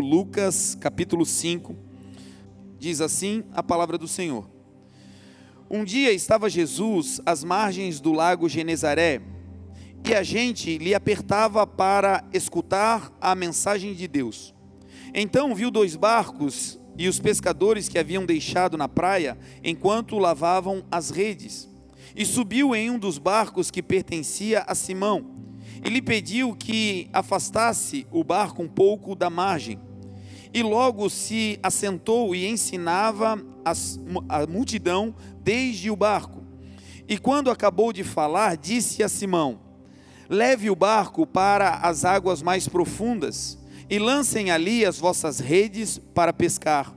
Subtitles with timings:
[0.00, 1.76] Lucas capítulo 5,
[2.78, 4.48] diz assim a palavra do Senhor.
[5.68, 9.20] Um dia estava Jesus às margens do lago Genezaré
[10.08, 14.54] e a gente lhe apertava para escutar a mensagem de Deus.
[15.12, 21.10] Então viu dois barcos e os pescadores que haviam deixado na praia enquanto lavavam as
[21.10, 21.68] redes.
[22.16, 25.51] E subiu em um dos barcos que pertencia a Simão
[25.84, 29.78] e lhe pediu que afastasse o barco um pouco da margem.
[30.54, 33.42] E logo se assentou e ensinava
[34.28, 36.42] a multidão desde o barco.
[37.08, 39.60] E quando acabou de falar, disse a Simão:
[40.28, 46.32] Leve o barco para as águas mais profundas e lancem ali as vossas redes para
[46.32, 46.94] pescar.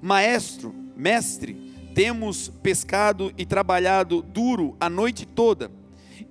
[0.00, 1.54] Maestro, mestre,
[1.94, 5.70] temos pescado e trabalhado duro a noite toda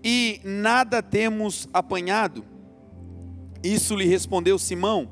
[0.08, 2.46] e nada temos apanhado.
[3.64, 5.10] Isso lhe respondeu Simão,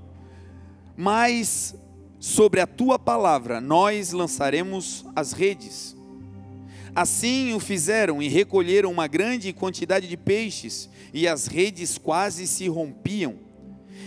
[0.95, 1.73] mas
[2.19, 5.95] sobre a tua palavra nós lançaremos as redes.
[6.95, 12.67] Assim o fizeram e recolheram uma grande quantidade de peixes, e as redes quase se
[12.67, 13.39] rompiam.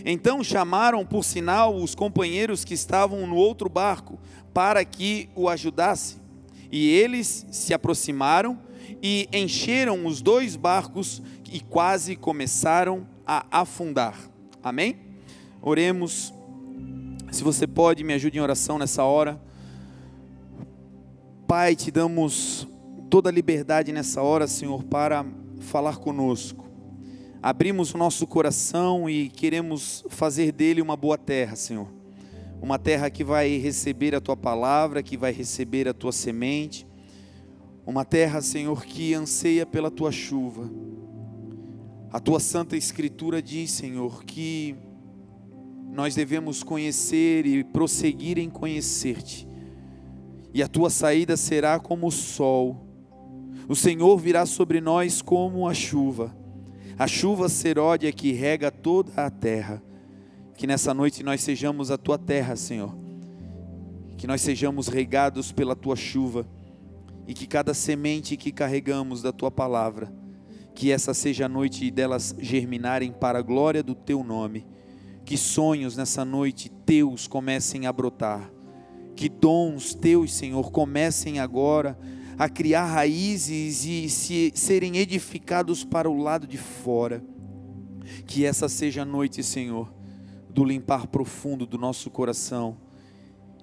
[0.05, 4.21] Então chamaram por sinal os companheiros que estavam no outro barco,
[4.55, 6.17] para que o ajudasse.
[6.71, 8.66] E eles se aproximaram
[9.03, 14.19] e encheram os dois barcos e quase começaram a afundar.
[14.63, 14.97] Amém?
[15.61, 16.33] Oremos.
[17.31, 19.41] Se você pode, me ajude em oração nessa hora.
[21.47, 22.67] Pai, te damos
[23.11, 25.25] toda a liberdade nessa hora, Senhor, para
[25.61, 26.67] falar conosco.
[27.43, 31.89] Abrimos o nosso coração e queremos fazer dele uma boa terra, Senhor.
[32.61, 36.86] Uma terra que vai receber a tua palavra, que vai receber a tua semente
[37.87, 40.69] uma terra, Senhor, que anseia pela tua chuva.
[42.11, 44.75] A tua santa escritura diz, Senhor, que
[45.93, 49.49] nós devemos conhecer e prosseguir em conhecer-te.
[50.53, 52.85] E a tua saída será como o sol.
[53.69, 56.37] O Senhor virá sobre nós como a chuva.
[56.99, 59.81] A chuva seródia que rega toda a terra.
[60.57, 62.97] Que nessa noite nós sejamos a tua terra, Senhor.
[64.17, 66.56] Que nós sejamos regados pela tua chuva
[67.27, 70.13] e que cada semente que carregamos da tua palavra,
[70.75, 74.67] que essa seja a noite delas germinarem para a glória do teu nome.
[75.25, 78.53] Que sonhos nessa noite teus comecem a brotar.
[79.17, 81.99] Que dons teus, Senhor, comecem agora
[82.39, 87.25] a criar raízes e se, serem edificados para o lado de fora.
[88.27, 89.93] Que essa seja a noite, Senhor,
[90.49, 92.77] do limpar profundo do nosso coração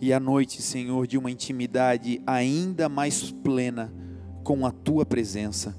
[0.01, 3.93] e a noite, Senhor, de uma intimidade ainda mais plena
[4.43, 5.75] com a tua presença.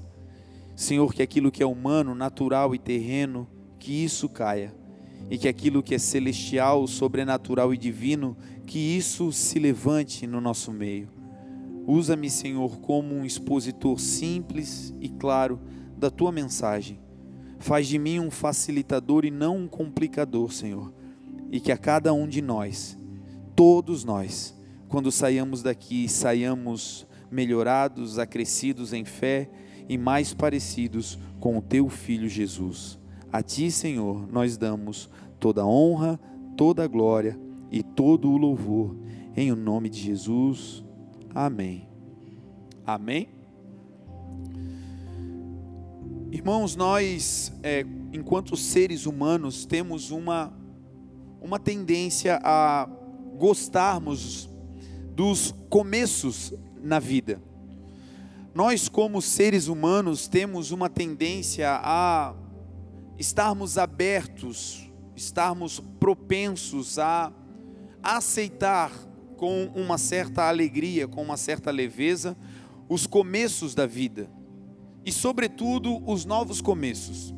[0.75, 3.47] Senhor, que aquilo que é humano, natural e terreno,
[3.79, 4.73] que isso caia,
[5.29, 10.71] e que aquilo que é celestial, sobrenatural e divino, que isso se levante no nosso
[10.71, 11.07] meio.
[11.87, 15.59] Usa-me, Senhor, como um expositor simples e claro
[15.97, 16.99] da tua mensagem.
[17.59, 20.91] Faz de mim um facilitador e não um complicador, Senhor,
[21.51, 22.97] e que a cada um de nós
[23.55, 24.55] todos nós,
[24.87, 29.49] quando saiamos daqui, saiamos melhorados, acrescidos em fé
[29.87, 32.99] e mais parecidos com o teu filho Jesus.
[33.31, 36.19] A ti, Senhor, nós damos toda a honra,
[36.55, 37.39] toda a glória
[37.71, 38.95] e todo o louvor.
[39.35, 40.83] Em o nome de Jesus.
[41.33, 41.87] Amém.
[42.85, 43.29] Amém.
[46.31, 50.53] Irmãos, nós, é, enquanto seres humanos, temos uma,
[51.41, 52.89] uma tendência a
[53.37, 54.49] gostarmos
[55.15, 57.41] dos começos na vida.
[58.53, 62.33] Nós, como seres humanos, temos uma tendência a
[63.17, 67.33] estarmos abertos, estarmos propensos a
[68.01, 68.91] aceitar
[69.35, 72.37] com uma certa alegria, com uma certa leveza,
[72.87, 74.29] os começos da vida
[75.05, 77.33] e, sobretudo, os novos começos.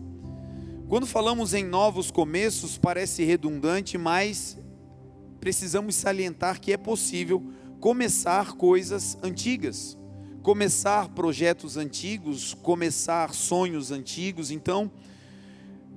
[0.88, 4.58] Quando falamos em novos começos, parece redundante, mas
[5.48, 7.42] precisamos salientar que é possível
[7.80, 9.98] começar coisas antigas,
[10.44, 14.52] começar projetos antigos, começar sonhos antigos.
[14.52, 14.92] Então,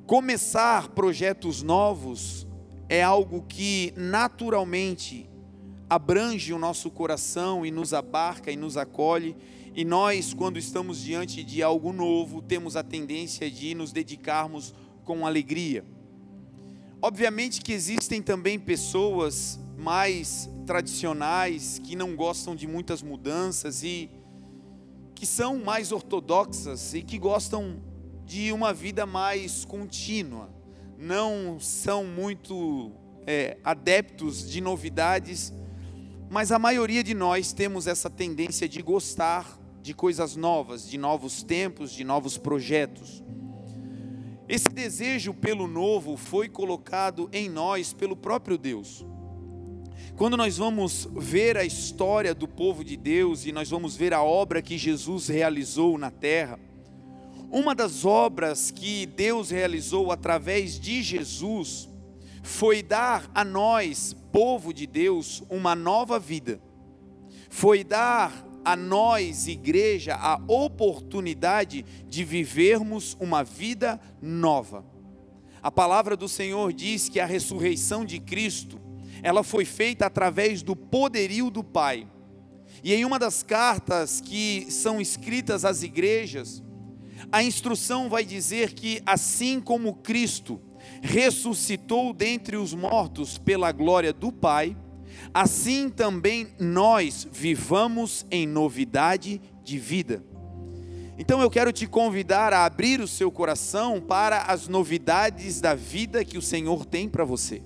[0.07, 2.47] começar projetos novos
[2.89, 5.29] é algo que naturalmente
[5.89, 9.37] abrange o nosso coração e nos abarca e nos acolhe.
[9.75, 14.73] E nós, quando estamos diante de algo novo, temos a tendência de nos dedicarmos
[15.05, 15.85] com alegria.
[17.03, 24.11] Obviamente que existem também pessoas mais tradicionais que não gostam de muitas mudanças e
[25.15, 27.83] que são mais ortodoxas e que gostam
[28.27, 30.51] de uma vida mais contínua,
[30.99, 32.93] não são muito
[33.27, 35.53] é, adeptos de novidades,
[36.29, 41.43] mas a maioria de nós temos essa tendência de gostar de coisas novas, de novos
[41.43, 43.25] tempos, de novos projetos.
[44.51, 49.07] Esse desejo pelo novo foi colocado em nós pelo próprio Deus.
[50.17, 54.25] Quando nós vamos ver a história do povo de Deus e nós vamos ver a
[54.25, 56.59] obra que Jesus realizou na terra,
[57.49, 61.89] uma das obras que Deus realizou através de Jesus
[62.43, 66.61] foi dar a nós, povo de Deus, uma nova vida.
[67.49, 74.85] Foi dar a nós, igreja, a oportunidade de vivermos uma vida nova.
[75.63, 78.81] A palavra do Senhor diz que a ressurreição de Cristo,
[79.23, 82.09] ela foi feita através do poderio do Pai.
[82.83, 86.63] E em uma das cartas que são escritas às igrejas,
[87.31, 90.61] a instrução vai dizer que assim como Cristo
[91.03, 94.77] ressuscitou dentre os mortos pela glória do Pai,
[95.33, 100.23] assim também nós vivamos em novidade de vida.
[101.19, 106.25] Então eu quero te convidar a abrir o seu coração para as novidades da vida
[106.25, 107.63] que o Senhor tem para você.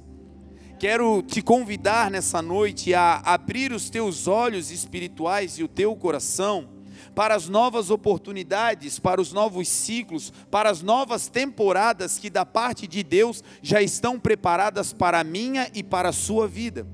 [0.79, 6.69] Quero te convidar nessa noite a abrir os teus olhos espirituais e o teu coração
[7.15, 12.89] para as novas oportunidades, para os novos ciclos, para as novas temporadas que da parte
[12.89, 16.87] de Deus já estão preparadas para a minha e para a sua vida.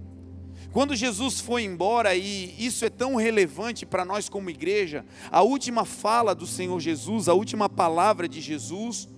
[0.73, 5.85] Quando Jesus foi embora, e isso é tão relevante para nós como igreja, a última
[5.85, 9.09] fala do Senhor Jesus, a última palavra de Jesus,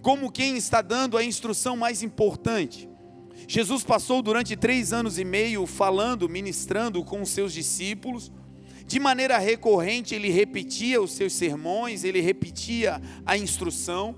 [0.00, 2.88] como quem está dando a instrução mais importante.
[3.48, 8.30] Jesus passou durante três anos e meio falando, ministrando com os seus discípulos,
[8.86, 14.16] de maneira recorrente, ele repetia os seus sermões, ele repetia a instrução.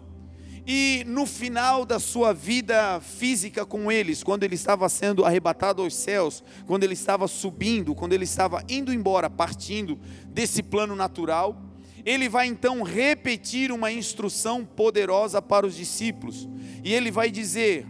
[0.67, 5.95] E no final da sua vida física com eles, quando ele estava sendo arrebatado aos
[5.95, 9.99] céus, quando ele estava subindo, quando ele estava indo embora, partindo
[10.29, 11.61] desse plano natural,
[12.05, 16.49] ele vai então repetir uma instrução poderosa para os discípulos.
[16.85, 17.87] E ele vai dizer: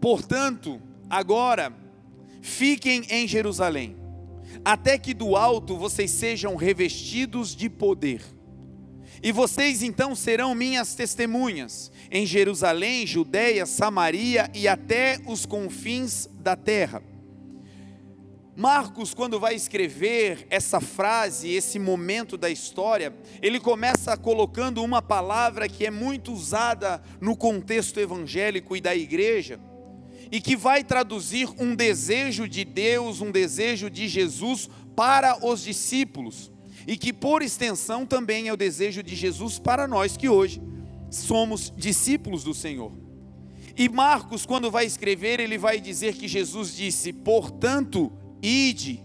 [0.00, 1.72] Portanto, agora
[2.42, 3.96] fiquem em Jerusalém
[4.64, 8.35] até que do alto vocês sejam revestidos de poder.
[9.26, 16.54] E vocês então serão minhas testemunhas em Jerusalém, Judéia, Samaria e até os confins da
[16.54, 17.02] terra.
[18.54, 23.12] Marcos, quando vai escrever essa frase, esse momento da história,
[23.42, 29.58] ele começa colocando uma palavra que é muito usada no contexto evangélico e da igreja,
[30.30, 36.52] e que vai traduzir um desejo de Deus, um desejo de Jesus para os discípulos,
[36.86, 40.62] e que por extensão também é o desejo de Jesus para nós que hoje
[41.10, 42.92] somos discípulos do Senhor.
[43.76, 48.12] E Marcos, quando vai escrever, ele vai dizer que Jesus disse: Portanto,
[48.42, 49.02] ide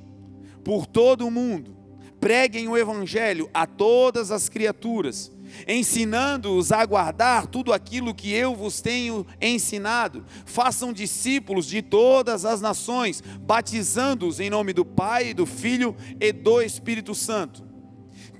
[0.63, 1.75] por todo o mundo,
[2.19, 5.31] preguem o Evangelho a todas as criaturas
[5.67, 10.25] ensinando-os a guardar tudo aquilo que eu vos tenho ensinado.
[10.45, 16.61] Façam discípulos de todas as nações, batizando-os em nome do Pai, do Filho e do
[16.61, 17.70] Espírito Santo.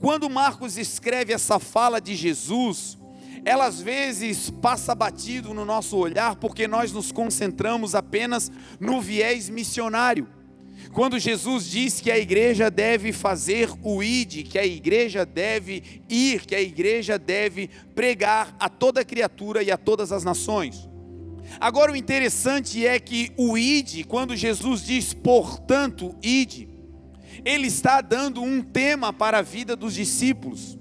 [0.02, 2.98] Quando Marcos escreve essa fala de Jesus,
[3.46, 9.48] ela às vezes passa batido no nosso olhar porque nós nos concentramos apenas no viés
[9.48, 10.28] missionário.
[10.92, 16.48] Quando Jesus diz que a igreja deve fazer o id, que a igreja deve ir,
[16.48, 20.90] que a igreja deve pregar a toda criatura e a todas as nações.
[21.60, 26.71] Agora o interessante é que o id, quando Jesus diz, portanto, id,
[27.46, 30.78] ele está dando um tema para a vida dos discípulos.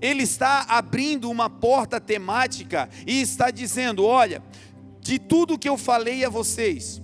[0.00, 4.42] Ele está abrindo uma porta temática e está dizendo: olha,
[5.00, 7.02] de tudo que eu falei a vocês,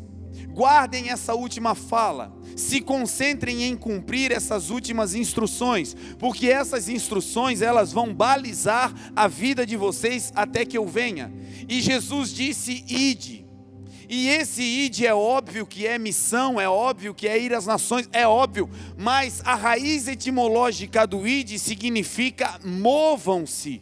[0.53, 2.37] Guardem essa última fala.
[2.57, 9.65] Se concentrem em cumprir essas últimas instruções, porque essas instruções elas vão balizar a vida
[9.65, 11.33] de vocês até que eu venha.
[11.69, 13.47] E Jesus disse: "Ide".
[14.13, 18.09] E esse ide é óbvio que é missão, é óbvio que é ir às nações,
[18.13, 23.81] é óbvio, mas a raiz etimológica do ide significa movam-se.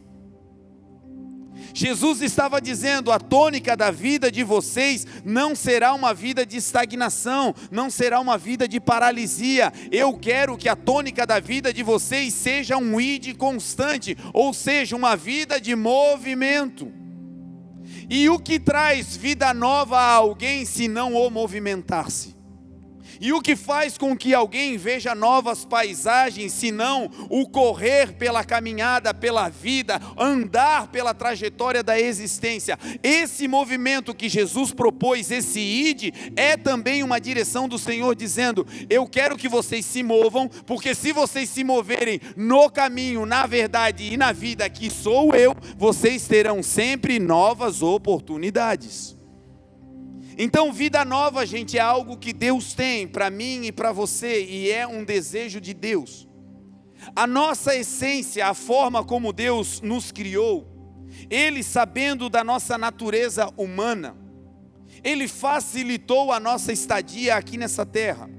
[1.72, 7.54] Jesus estava dizendo: a tônica da vida de vocês não será uma vida de estagnação,
[7.70, 9.72] não será uma vida de paralisia.
[9.90, 14.94] Eu quero que a tônica da vida de vocês seja um id constante, ou seja,
[14.94, 17.07] uma vida de movimento.
[18.08, 22.37] E o que traz vida nova a alguém se não o movimentar-se?
[23.20, 29.12] E o que faz com que alguém veja novas paisagens, senão o correr pela caminhada,
[29.12, 32.78] pela vida, andar pela trajetória da existência?
[33.02, 39.06] Esse movimento que Jesus propôs, esse ide, é também uma direção do Senhor dizendo: Eu
[39.06, 44.16] quero que vocês se movam, porque se vocês se moverem no caminho, na verdade e
[44.16, 49.17] na vida que sou eu, vocês terão sempre novas oportunidades.
[50.40, 54.70] Então, vida nova, gente, é algo que Deus tem para mim e para você, e
[54.70, 56.28] é um desejo de Deus.
[57.16, 60.64] A nossa essência, a forma como Deus nos criou,
[61.28, 64.16] Ele, sabendo da nossa natureza humana,
[65.02, 68.30] Ele facilitou a nossa estadia aqui nessa terra.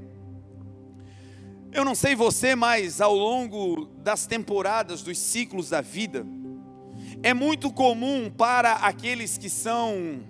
[1.69, 6.25] Eu não sei você, mas ao longo das temporadas, dos ciclos da vida,
[7.21, 10.23] é muito comum para aqueles que são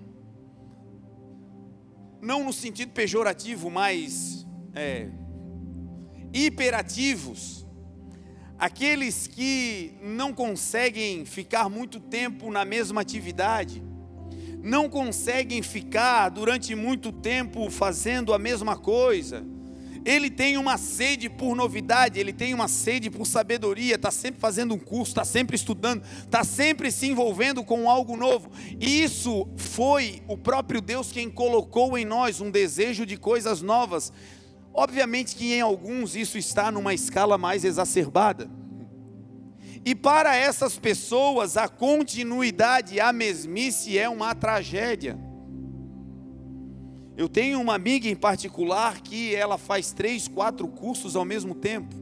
[2.22, 5.10] não no sentido pejorativo, mas é,
[6.34, 7.66] hiperativos,
[8.58, 13.82] aqueles que não conseguem ficar muito tempo na mesma atividade,
[14.62, 19.46] não conseguem ficar durante muito tempo fazendo a mesma coisa,
[20.06, 24.74] ele tem uma sede por novidade, ele tem uma sede por sabedoria, está sempre fazendo
[24.74, 28.50] um curso, está sempre estudando, está sempre se envolvendo com algo novo.
[28.80, 34.12] E isso foi o próprio Deus quem colocou em nós um desejo de coisas novas.
[34.74, 38.50] Obviamente que em alguns isso está numa escala mais exacerbada.
[39.86, 45.18] E para essas pessoas, a continuidade, a mesmice é uma tragédia.
[47.20, 51.94] Eu tenho uma amiga em particular que ela faz três, quatro cursos ao mesmo tempo.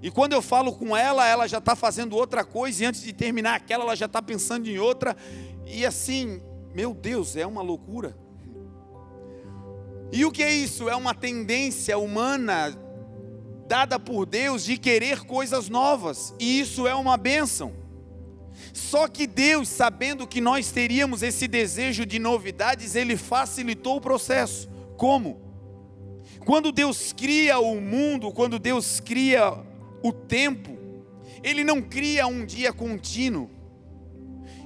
[0.00, 3.12] E quando eu falo com ela, ela já está fazendo outra coisa, e antes de
[3.12, 5.16] terminar aquela, ela já está pensando em outra.
[5.66, 6.40] E assim,
[6.72, 8.16] meu Deus, é uma loucura.
[10.12, 10.88] E o que é isso?
[10.88, 12.78] É uma tendência humana
[13.66, 17.72] dada por Deus de querer coisas novas, e isso é uma bênção.
[18.78, 24.68] Só que Deus, sabendo que nós teríamos esse desejo de novidades, Ele facilitou o processo.
[24.96, 25.42] Como?
[26.46, 29.52] Quando Deus cria o mundo, quando Deus cria
[30.00, 30.78] o tempo,
[31.42, 33.50] Ele não cria um dia contínuo.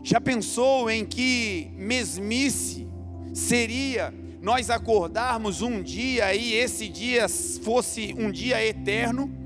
[0.05, 2.87] Já pensou em que mesmice
[3.33, 9.42] seria nós acordarmos um dia e esse dia fosse um dia eterno?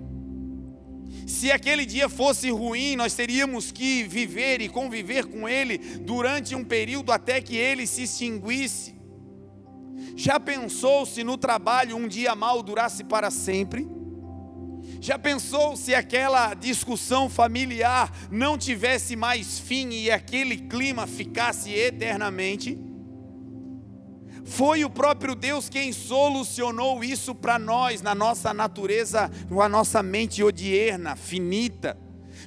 [1.26, 6.64] Se aquele dia fosse ruim, nós teríamos que viver e conviver com ele durante um
[6.64, 8.95] período até que ele se extinguisse.
[10.14, 13.88] Já pensou se no trabalho um dia mal durasse para sempre?
[15.00, 22.78] Já pensou se aquela discussão familiar não tivesse mais fim e aquele clima ficasse eternamente?
[24.45, 30.43] Foi o próprio Deus quem solucionou isso para nós, na nossa natureza, na nossa mente
[30.43, 31.99] odierna, finita.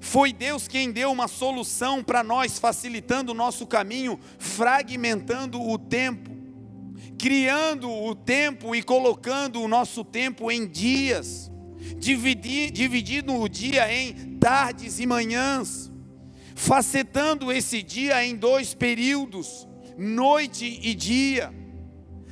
[0.01, 6.29] Foi Deus quem deu uma solução para nós, facilitando o nosso caminho, fragmentando o tempo,
[7.17, 11.51] criando o tempo e colocando o nosso tempo em dias,
[11.97, 15.91] dividindo o dia em tardes e manhãs,
[16.55, 19.67] facetando esse dia em dois períodos,
[19.97, 21.58] noite e dia.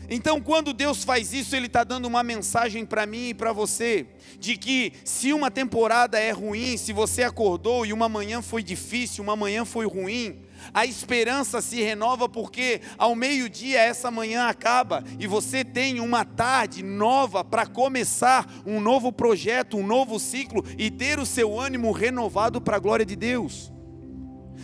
[0.09, 4.07] Então, quando Deus faz isso, Ele está dando uma mensagem para mim e para você,
[4.39, 9.23] de que se uma temporada é ruim, se você acordou e uma manhã foi difícil,
[9.23, 10.39] uma manhã foi ruim,
[10.73, 16.83] a esperança se renova porque ao meio-dia essa manhã acaba e você tem uma tarde
[16.83, 22.61] nova para começar um novo projeto, um novo ciclo e ter o seu ânimo renovado
[22.61, 23.71] para a glória de Deus.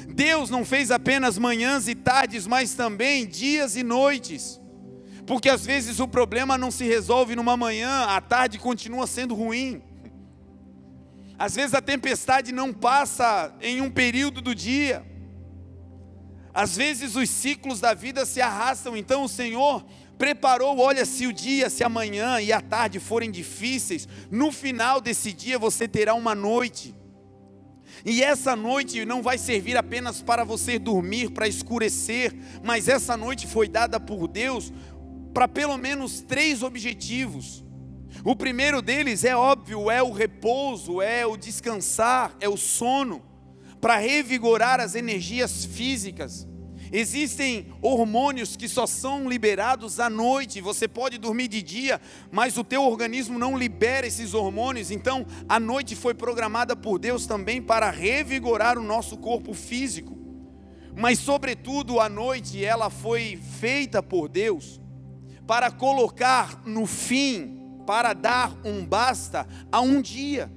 [0.08, 4.63] Deus não fez apenas manhãs e tardes, mas também dias e noites.
[5.26, 9.82] Porque às vezes o problema não se resolve numa manhã, a tarde continua sendo ruim.
[11.40, 15.06] Às vezes a tempestade não passa em um período do dia.
[16.54, 19.84] Às vezes os ciclos da vida se arrastam, então o Senhor
[20.18, 25.34] preparou, olha, se o dia, se amanhã e a tarde forem difíceis, no final desse
[25.34, 26.94] dia você terá uma noite.
[28.06, 33.48] E essa noite não vai servir apenas para você dormir, para escurecer, mas essa noite
[33.48, 34.72] foi dada por Deus
[35.34, 37.64] para pelo menos três objetivos.
[38.24, 43.24] O primeiro deles é óbvio, é o repouso, é o descansar, é o sono,
[43.82, 46.48] para revigorar as energias físicas.
[46.92, 50.62] Existem hormônios que só são liberados à noite.
[50.62, 52.00] Você pode dormir de dia,
[52.32, 54.92] mas o teu organismo não libera esses hormônios.
[54.92, 60.16] Então, a noite foi programada por Deus também para revigorar o nosso corpo físico.
[60.96, 64.83] Mas sobretudo a noite ela foi feita por Deus
[65.48, 70.52] para colocar no fim, para dar um basta a um dia.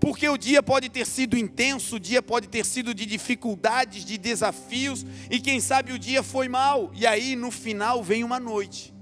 [0.00, 4.18] Porque o dia pode ter sido intenso, o dia pode ter sido de dificuldades, de
[4.18, 8.94] desafios, e quem sabe o dia foi mal, e aí no final vem uma noite.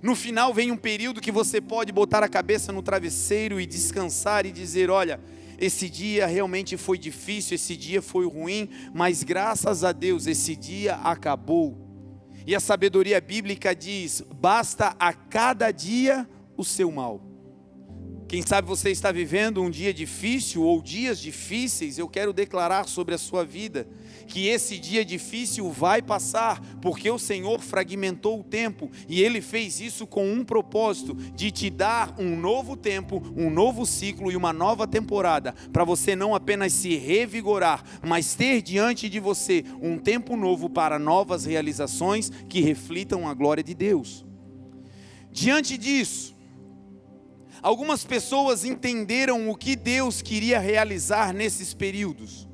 [0.00, 4.46] No final vem um período que você pode botar a cabeça no travesseiro e descansar
[4.46, 5.20] e dizer: olha,
[5.58, 10.94] esse dia realmente foi difícil, esse dia foi ruim, mas graças a Deus esse dia
[10.96, 11.87] acabou.
[12.48, 16.26] E a sabedoria bíblica diz: basta a cada dia
[16.56, 17.27] o seu mal.
[18.28, 23.14] Quem sabe você está vivendo um dia difícil ou dias difíceis, eu quero declarar sobre
[23.14, 23.88] a sua vida
[24.26, 29.80] que esse dia difícil vai passar, porque o Senhor fragmentou o tempo e ele fez
[29.80, 34.52] isso com um propósito de te dar um novo tempo, um novo ciclo e uma
[34.52, 40.36] nova temporada, para você não apenas se revigorar, mas ter diante de você um tempo
[40.36, 44.22] novo para novas realizações que reflitam a glória de Deus.
[45.32, 46.36] Diante disso,
[47.62, 52.48] Algumas pessoas entenderam o que Deus queria realizar nesses períodos.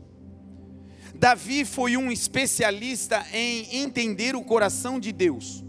[1.14, 5.64] Davi foi um especialista em entender o coração de Deus.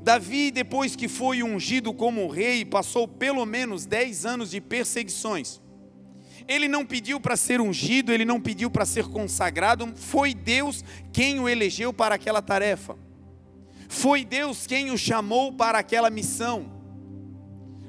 [0.00, 5.60] Davi, depois que foi ungido como rei, passou pelo menos 10 anos de perseguições.
[6.48, 11.38] Ele não pediu para ser ungido, ele não pediu para ser consagrado, foi Deus quem
[11.38, 12.96] o elegeu para aquela tarefa.
[13.86, 16.77] Foi Deus quem o chamou para aquela missão.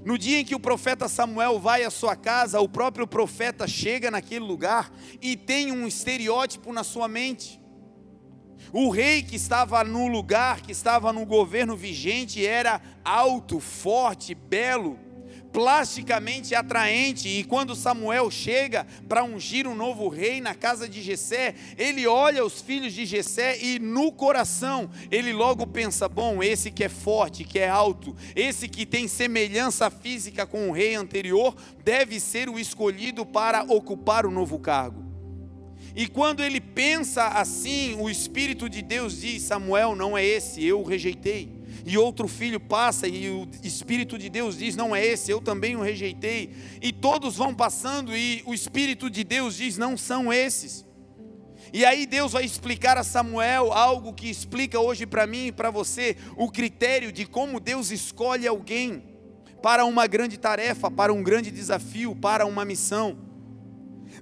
[0.05, 4.09] No dia em que o profeta Samuel vai à sua casa, o próprio profeta chega
[4.09, 4.91] naquele lugar
[5.21, 7.59] e tem um estereótipo na sua mente.
[8.71, 15.08] O rei que estava no lugar, que estava no governo vigente, era alto, forte, belo
[15.51, 17.27] plasticamente atraente.
[17.27, 22.45] E quando Samuel chega para ungir um novo rei na casa de Jessé, ele olha
[22.45, 27.43] os filhos de Jessé e no coração ele logo pensa: bom, esse que é forte,
[27.43, 32.59] que é alto, esse que tem semelhança física com o rei anterior, deve ser o
[32.59, 35.07] escolhido para ocupar o novo cargo.
[35.95, 40.79] E quando ele pensa assim, o Espírito de Deus diz: Samuel, não é esse, eu
[40.79, 45.31] o rejeitei e outro filho passa e o Espírito de Deus diz: Não é esse,
[45.31, 46.51] eu também o rejeitei.
[46.81, 50.85] E todos vão passando e o Espírito de Deus diz: Não são esses.
[51.71, 55.69] E aí Deus vai explicar a Samuel algo que explica hoje para mim e para
[55.69, 59.03] você o critério de como Deus escolhe alguém
[59.61, 63.17] para uma grande tarefa, para um grande desafio, para uma missão.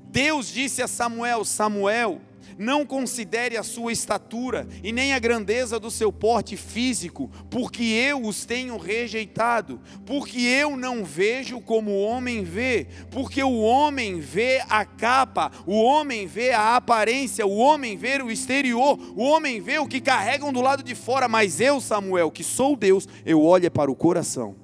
[0.09, 2.21] Deus disse a Samuel: Samuel,
[2.57, 8.23] não considere a sua estatura e nem a grandeza do seu porte físico, porque eu
[8.23, 14.63] os tenho rejeitado, porque eu não vejo como o homem vê, porque o homem vê
[14.69, 19.77] a capa, o homem vê a aparência, o homem vê o exterior, o homem vê
[19.79, 23.69] o que carregam do lado de fora, mas eu, Samuel, que sou Deus, eu olho
[23.69, 24.55] para o coração.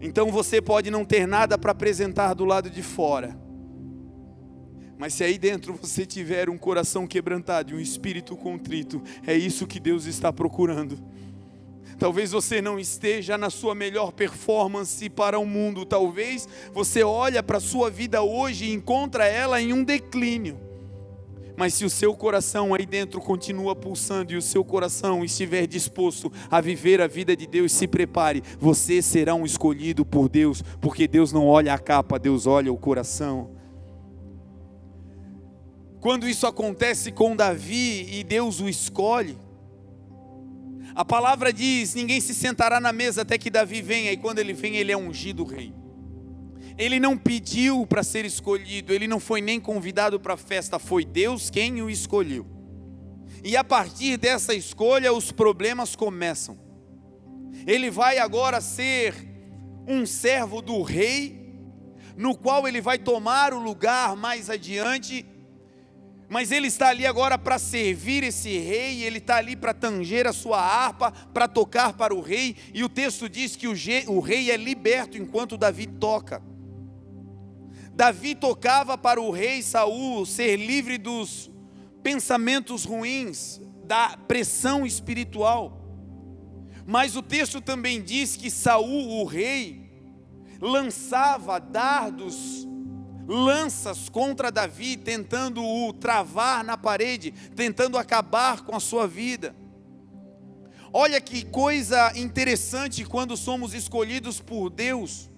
[0.00, 3.36] Então você pode não ter nada para apresentar do lado de fora,
[5.04, 9.66] mas se aí dentro você tiver um coração quebrantado e um espírito contrito, é isso
[9.66, 10.98] que Deus está procurando.
[11.98, 17.58] Talvez você não esteja na sua melhor performance para o mundo, talvez você olha para
[17.58, 20.58] a sua vida hoje e encontra ela em um declínio.
[21.54, 26.32] Mas se o seu coração aí dentro continua pulsando e o seu coração estiver disposto
[26.50, 31.06] a viver a vida de Deus, se prepare, você será um escolhido por Deus, porque
[31.06, 33.53] Deus não olha a capa, Deus olha o coração.
[36.04, 39.38] Quando isso acontece com Davi e Deus o escolhe,
[40.94, 44.52] a palavra diz: ninguém se sentará na mesa até que Davi venha, e quando ele
[44.52, 45.72] vem, ele é ungido rei.
[46.76, 51.06] Ele não pediu para ser escolhido, ele não foi nem convidado para a festa, foi
[51.06, 52.46] Deus quem o escolheu.
[53.42, 56.58] E a partir dessa escolha, os problemas começam.
[57.66, 59.14] Ele vai agora ser
[59.88, 61.56] um servo do rei,
[62.14, 65.32] no qual ele vai tomar o lugar mais adiante
[66.28, 70.32] mas ele está ali agora para servir esse rei, ele está ali para tanger a
[70.32, 74.56] sua harpa, para tocar para o rei, e o texto diz que o, rei é
[74.56, 76.42] liberto enquanto Davi toca.
[77.92, 81.50] Davi tocava para o rei Saul ser livre dos
[82.02, 85.80] pensamentos ruins, da pressão espiritual.
[86.86, 89.90] Mas o texto também diz que Saul, o rei,
[90.60, 92.66] lançava dardos
[93.26, 99.54] lanças contra Davi, tentando o travar na parede, tentando acabar com a sua vida.
[100.92, 105.30] Olha que coisa interessante quando somos escolhidos por Deus.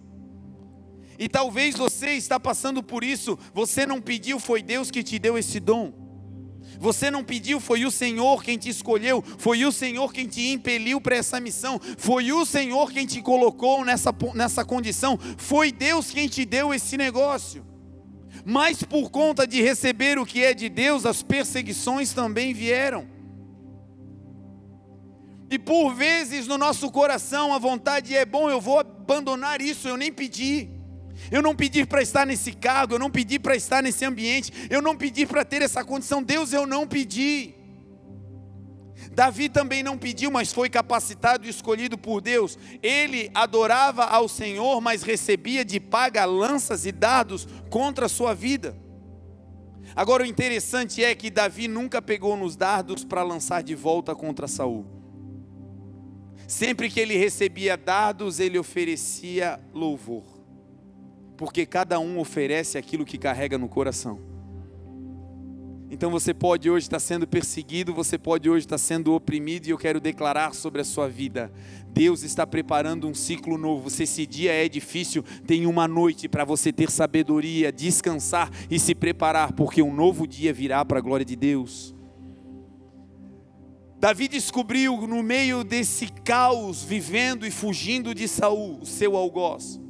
[1.19, 5.39] E talvez você está passando por isso, você não pediu, foi Deus que te deu
[5.39, 5.95] esse dom.
[6.79, 11.01] Você não pediu, foi o Senhor quem te escolheu, foi o Senhor quem te impeliu
[11.01, 16.29] para essa missão, foi o Senhor quem te colocou nessa, nessa condição, foi Deus quem
[16.29, 17.76] te deu esse negócio.
[18.49, 23.05] Mas por conta de receber o que é de Deus, as perseguições também vieram.
[25.51, 29.97] E por vezes no nosso coração a vontade é bom, eu vou abandonar isso, eu
[29.97, 30.71] nem pedi.
[31.29, 34.81] Eu não pedi para estar nesse cargo, eu não pedi para estar nesse ambiente, eu
[34.81, 36.23] não pedi para ter essa condição.
[36.23, 37.56] Deus, eu não pedi.
[39.17, 42.59] Davi também não pediu, mas foi capacitado e escolhido por Deus.
[42.83, 48.77] Ele adorava ao Senhor, mas recebia de paga lanças e dardos contra a sua vida.
[49.97, 54.47] Agora o interessante é que Davi nunca pegou nos dardos para lançar de volta contra
[54.47, 54.85] Saul.
[56.47, 60.37] Sempre que ele recebia dardos, ele oferecia louvor
[61.37, 64.36] porque cada um oferece aquilo que carrega no coração.
[65.89, 69.79] Então você pode hoje estar sendo perseguido, você pode hoje estar sendo oprimido, e eu
[69.79, 71.53] quero declarar sobre a sua vida:
[71.89, 73.89] Deus está preparando um ciclo novo.
[73.89, 78.95] Se esse dia é difícil, tem uma noite para você ter sabedoria, descansar e se
[78.95, 81.95] preparar, porque um novo dia virá para a glória de Deus.
[83.99, 89.81] Davi descobriu no meio desse caos, vivendo e fugindo de Saul, seu algoz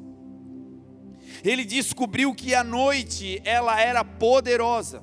[1.45, 5.03] ele descobriu que a noite ela era poderosa,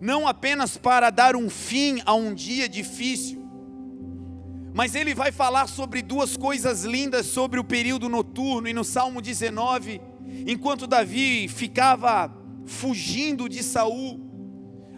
[0.00, 3.46] não apenas para dar um fim a um dia difícil,
[4.74, 9.22] mas ele vai falar sobre duas coisas lindas sobre o período noturno, e no Salmo
[9.22, 10.00] 19,
[10.46, 12.30] enquanto Davi ficava
[12.66, 14.20] fugindo de Saul,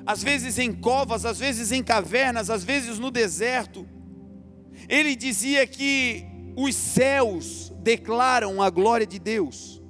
[0.04, 3.87] às vezes em covas, às vezes em cavernas, às vezes no deserto,
[4.88, 6.24] ele dizia que
[6.56, 9.80] os céus declaram a glória de Deus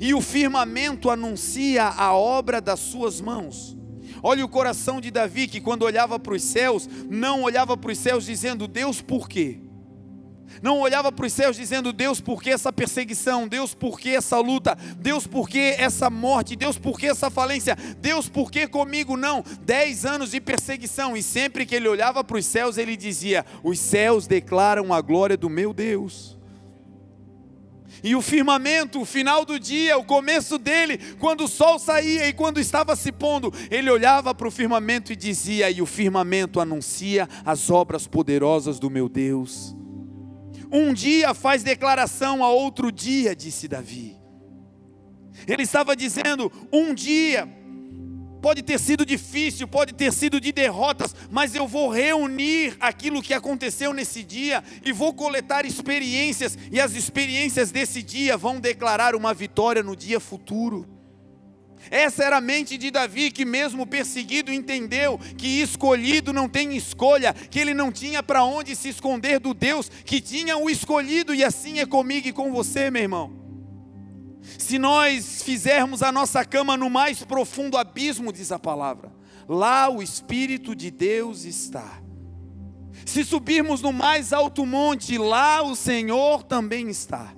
[0.00, 3.77] e o firmamento anuncia a obra das suas mãos.
[4.22, 7.98] Olha o coração de Davi que quando olhava para os céus, não olhava para os
[7.98, 9.60] céus dizendo Deus por quê?
[10.62, 14.38] Não olhava para os céus dizendo Deus por que essa perseguição, Deus por que essa
[14.38, 19.16] luta, Deus por que essa morte, Deus por que essa falência, Deus por que comigo
[19.16, 19.44] não?
[19.62, 23.78] Dez anos de perseguição e sempre que ele olhava para os céus ele dizia: Os
[23.78, 26.37] céus declaram a glória do meu Deus.
[28.02, 32.32] E o firmamento, o final do dia, o começo dele, quando o sol saía e
[32.32, 37.28] quando estava se pondo, ele olhava para o firmamento e dizia: E o firmamento anuncia
[37.44, 39.76] as obras poderosas do meu Deus.
[40.70, 44.16] Um dia faz declaração a outro dia, disse Davi.
[45.46, 47.48] Ele estava dizendo: Um dia
[48.40, 53.34] Pode ter sido difícil, pode ter sido de derrotas, mas eu vou reunir aquilo que
[53.34, 59.34] aconteceu nesse dia e vou coletar experiências, e as experiências desse dia vão declarar uma
[59.34, 60.86] vitória no dia futuro.
[61.90, 67.32] Essa era a mente de Davi, que mesmo perseguido entendeu que escolhido não tem escolha,
[67.32, 71.42] que ele não tinha para onde se esconder do Deus que tinha o escolhido, e
[71.42, 73.37] assim é comigo e com você, meu irmão.
[74.56, 79.12] Se nós fizermos a nossa cama no mais profundo abismo, diz a palavra,
[79.48, 82.00] lá o Espírito de Deus está.
[83.04, 87.32] Se subirmos no mais alto monte, lá o Senhor também está.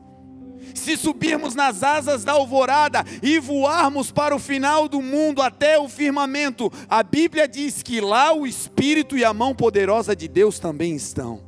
[0.75, 5.89] Se subirmos nas asas da alvorada e voarmos para o final do mundo até o
[5.89, 10.95] firmamento, a Bíblia diz que lá o Espírito e a mão poderosa de Deus também
[10.95, 11.43] estão.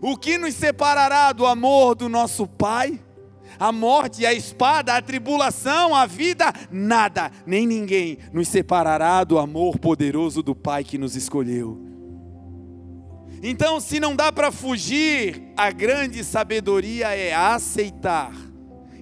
[0.00, 3.00] O que nos separará do amor do nosso Pai?
[3.58, 9.78] A morte, a espada, a tribulação, a vida, nada, nem ninguém nos separará do amor
[9.78, 11.88] poderoso do Pai que nos escolheu.
[13.42, 18.32] Então, se não dá para fugir, a grande sabedoria é aceitar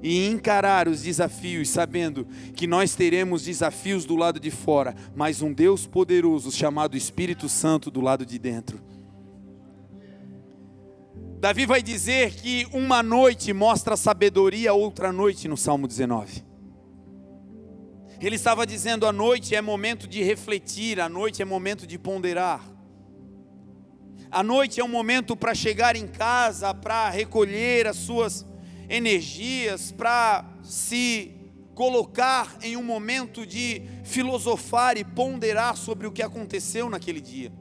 [0.03, 5.53] e encarar os desafios, sabendo que nós teremos desafios do lado de fora, mas um
[5.53, 8.86] Deus poderoso chamado Espírito Santo do lado de dentro.
[11.39, 16.43] Davi vai dizer que uma noite mostra sabedoria, outra noite no Salmo 19.
[18.21, 22.65] Ele estava dizendo: a noite é momento de refletir, a noite é momento de ponderar.
[24.31, 28.47] A noite é um momento para chegar em casa, para recolher as suas
[28.89, 31.33] energias, para se
[31.75, 37.53] colocar em um momento de filosofar e ponderar sobre o que aconteceu naquele dia.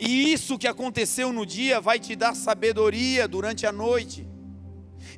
[0.00, 4.26] E isso que aconteceu no dia vai te dar sabedoria durante a noite.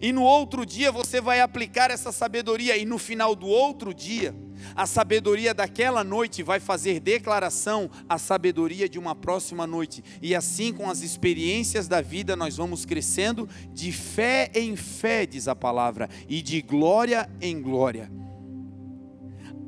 [0.01, 4.35] E no outro dia você vai aplicar essa sabedoria, e no final do outro dia,
[4.75, 10.03] a sabedoria daquela noite vai fazer declaração à sabedoria de uma próxima noite.
[10.21, 15.47] E assim, com as experiências da vida, nós vamos crescendo de fé em fé, diz
[15.47, 18.11] a palavra, e de glória em glória.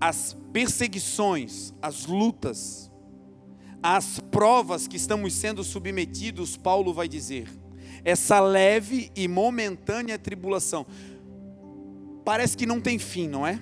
[0.00, 2.90] As perseguições, as lutas,
[3.86, 7.46] as provas que estamos sendo submetidos, Paulo vai dizer,
[8.02, 10.86] essa leve e momentânea tribulação,
[12.24, 13.60] parece que não tem fim, não é?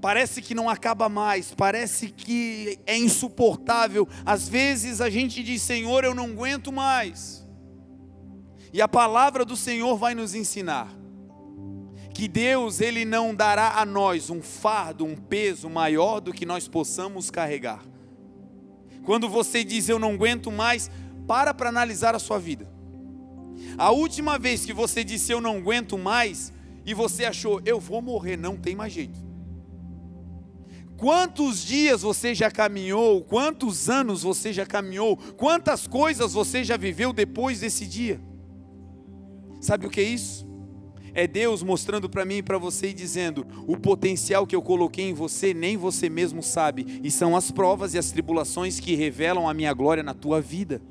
[0.00, 4.06] Parece que não acaba mais, parece que é insuportável.
[4.24, 7.44] Às vezes a gente diz: Senhor, eu não aguento mais.
[8.72, 10.94] E a palavra do Senhor vai nos ensinar
[12.14, 16.68] que Deus ele não dará a nós um fardo, um peso maior do que nós
[16.68, 17.82] possamos carregar.
[19.06, 20.90] Quando você diz eu não aguento mais,
[21.26, 22.68] para para analisar a sua vida.
[23.78, 26.52] A última vez que você disse eu não aguento mais
[26.84, 29.24] e você achou eu vou morrer, não tem mais jeito.
[30.96, 33.22] Quantos dias você já caminhou?
[33.22, 35.16] Quantos anos você já caminhou?
[35.16, 38.20] Quantas coisas você já viveu depois desse dia?
[39.60, 40.45] Sabe o que é isso?
[41.18, 45.06] É Deus mostrando para mim e para você e dizendo: o potencial que eu coloquei
[45.06, 49.48] em você nem você mesmo sabe, e são as provas e as tribulações que revelam
[49.48, 50.82] a minha glória na tua vida.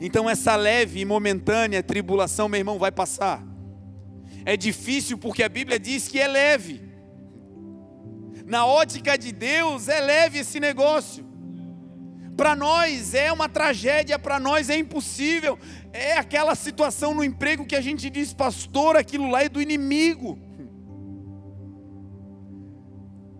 [0.00, 3.44] Então, essa leve e momentânea tribulação, meu irmão, vai passar.
[4.44, 6.80] É difícil porque a Bíblia diz que é leve.
[8.46, 11.26] Na ótica de Deus, é leve esse negócio.
[12.36, 15.58] Para nós é uma tragédia, para nós é impossível.
[15.96, 20.36] É aquela situação no emprego que a gente diz, pastor, aquilo lá é do inimigo.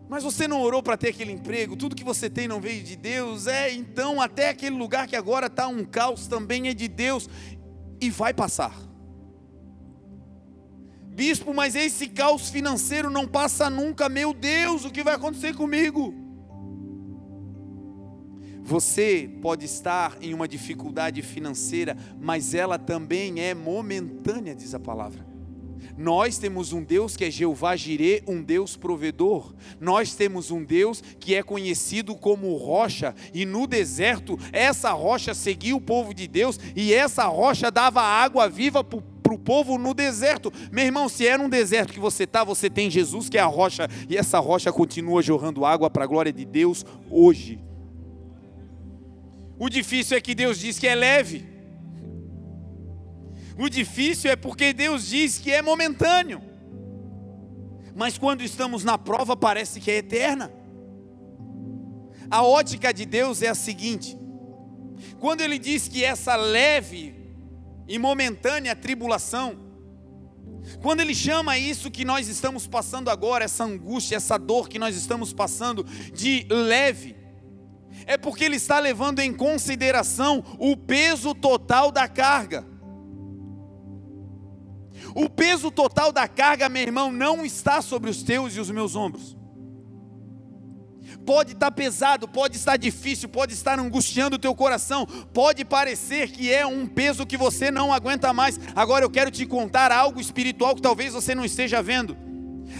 [0.08, 2.94] Mas você não orou para ter aquele emprego, tudo que você tem não veio de
[2.94, 7.28] Deus, é então até aquele lugar que agora está um caos também é de Deus
[8.00, 8.72] e vai passar.
[11.08, 16.23] Bispo, mas esse caos financeiro não passa nunca, meu Deus, o que vai acontecer comigo?
[18.66, 25.26] Você pode estar em uma dificuldade financeira, mas ela também é momentânea, diz a palavra.
[25.98, 29.54] Nós temos um Deus que é Jeová Jirê, um Deus provedor.
[29.78, 35.76] Nós temos um Deus que é conhecido como rocha, e no deserto essa rocha seguia
[35.76, 39.78] o povo de Deus e essa rocha dava água viva para o para o povo
[39.78, 40.52] no deserto.
[40.70, 43.46] Meu irmão, se é num deserto que você está, você tem Jesus que é a
[43.46, 47.58] rocha, e essa rocha continua jorrando água para a glória de Deus hoje.
[49.58, 51.44] O difícil é que Deus diz que é leve.
[53.58, 56.42] O difícil é porque Deus diz que é momentâneo.
[57.94, 60.52] Mas quando estamos na prova, parece que é eterna.
[62.30, 64.16] A ótica de Deus é a seguinte:
[65.20, 67.14] quando Ele diz que essa leve
[67.86, 69.62] e momentânea tribulação.
[70.80, 74.96] Quando ele chama isso que nós estamos passando agora, essa angústia, essa dor que nós
[74.96, 77.14] estamos passando de leve,
[78.06, 82.64] é porque ele está levando em consideração o peso total da carga.
[85.14, 88.96] O peso total da carga, meu irmão, não está sobre os teus e os meus
[88.96, 89.36] ombros.
[91.24, 96.52] Pode estar pesado, pode estar difícil, pode estar angustiando o teu coração, pode parecer que
[96.52, 98.60] é um peso que você não aguenta mais.
[98.74, 102.16] Agora eu quero te contar algo espiritual que talvez você não esteja vendo.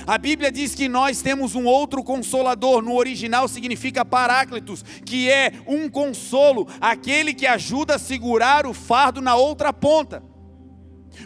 [0.07, 5.53] A Bíblia diz que nós temos um outro consolador, no original significa paráclitos, que é
[5.67, 10.23] um consolo, aquele que ajuda a segurar o fardo na outra ponta.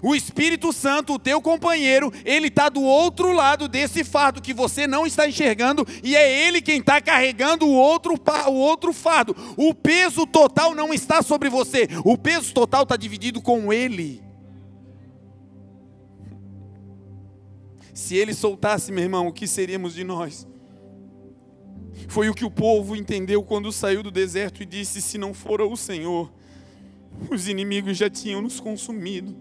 [0.03, 4.87] O Espírito Santo, o teu companheiro, ele está do outro lado desse fardo que você
[4.87, 8.15] não está enxergando e é ele quem está carregando o outro,
[8.49, 9.35] o outro fardo.
[9.57, 14.28] O peso total não está sobre você, o peso total está dividido com ele.
[17.99, 20.47] Se ele soltasse, meu irmão, o que seríamos de nós?
[22.07, 25.67] Foi o que o povo entendeu quando saiu do deserto e disse: Se não fora
[25.67, 26.33] o Senhor,
[27.29, 29.37] os inimigos já tinham nos consumido.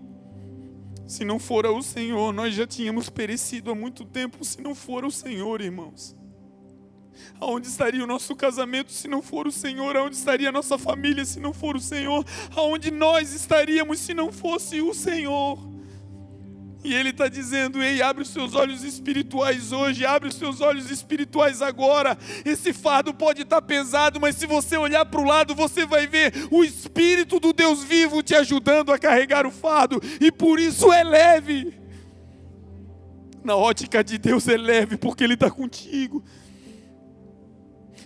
[1.06, 4.44] Se não fora o Senhor, nós já tínhamos perecido há muito tempo.
[4.44, 6.16] Se não fora o Senhor, irmãos.
[7.40, 9.96] Aonde estaria o nosso casamento se não for o Senhor?
[9.96, 12.26] Aonde estaria a nossa família se não for o Senhor?
[12.56, 15.77] Aonde nós estaríamos se não fosse o Senhor?
[16.84, 20.90] E Ele está dizendo: Ei, abre os seus olhos espirituais hoje, abre os seus olhos
[20.92, 22.18] espirituais agora.
[22.46, 26.08] Esse fardo pode estar tá pesado, mas se você olhar para o lado, você vai
[26.08, 30.92] ver o Espírito do Deus vivo te ajudando a carregar o fardo, e por isso
[30.92, 31.74] é leve.
[33.44, 36.24] Na ótica de Deus é leve, porque Ele está contigo.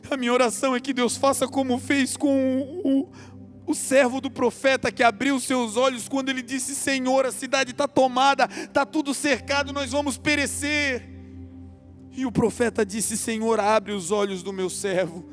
[0.10, 3.12] A minha oração é que Deus faça como fez com o, o
[3.73, 8.47] servo do profeta que abriu seus olhos quando ele disse: Senhor, a cidade está tomada,
[8.51, 11.10] está tudo cercado, nós vamos perecer.
[12.12, 15.25] E o profeta disse: Senhor, abre os olhos do meu servo.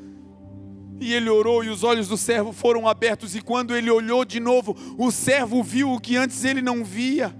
[0.99, 3.35] E ele orou e os olhos do servo foram abertos.
[3.35, 7.33] E quando ele olhou de novo, o servo viu o que antes ele não via.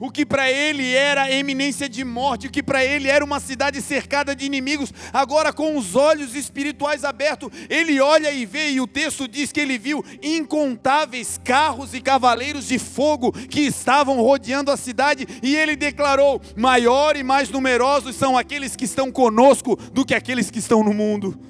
[0.00, 3.82] O que para ele era eminência de morte, o que para ele era uma cidade
[3.82, 8.86] cercada de inimigos, agora com os olhos espirituais abertos, ele olha e vê, e o
[8.86, 14.76] texto diz que ele viu incontáveis carros e cavaleiros de fogo que estavam rodeando a
[14.76, 20.14] cidade, e ele declarou: maior e mais numerosos são aqueles que estão conosco do que
[20.14, 21.49] aqueles que estão no mundo.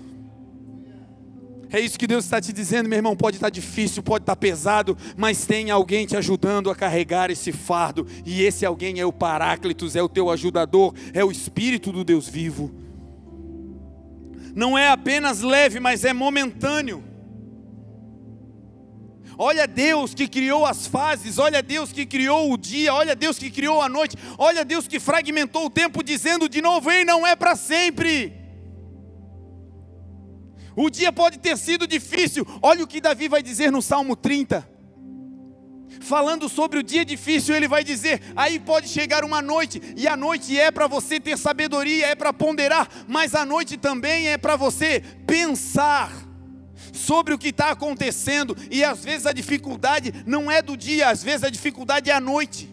[1.72, 3.16] É isso que Deus está te dizendo, meu irmão.
[3.16, 8.06] Pode estar difícil, pode estar pesado, mas tem alguém te ajudando a carregar esse fardo,
[8.26, 12.28] e esse alguém é o Paráclitos, é o teu ajudador, é o Espírito do Deus
[12.28, 12.72] vivo.
[14.54, 17.04] Não é apenas leve, mas é momentâneo.
[19.38, 23.50] Olha Deus que criou as fases, olha Deus que criou o dia, olha Deus que
[23.50, 27.34] criou a noite, olha Deus que fragmentou o tempo, dizendo de novo: Ei, não é
[27.36, 28.39] para sempre.
[30.80, 32.46] O dia pode ter sido difícil.
[32.62, 34.66] Olha o que Davi vai dizer no Salmo 30.
[36.00, 40.16] Falando sobre o dia difícil, ele vai dizer: aí pode chegar uma noite, e a
[40.16, 44.56] noite é para você ter sabedoria, é para ponderar, mas a noite também é para
[44.56, 46.10] você pensar
[46.94, 51.22] sobre o que está acontecendo, e às vezes a dificuldade não é do dia, às
[51.22, 52.69] vezes a dificuldade é a noite.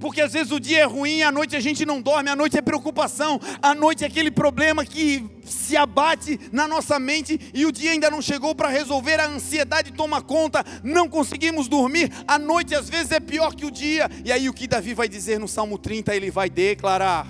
[0.00, 2.56] Porque às vezes o dia é ruim, à noite a gente não dorme, à noite
[2.56, 7.72] é preocupação, à noite é aquele problema que se abate na nossa mente e o
[7.72, 12.74] dia ainda não chegou para resolver, a ansiedade toma conta, não conseguimos dormir, a noite
[12.74, 14.10] às vezes é pior que o dia.
[14.24, 17.26] E aí o que Davi vai dizer no Salmo 30, ele vai declarar: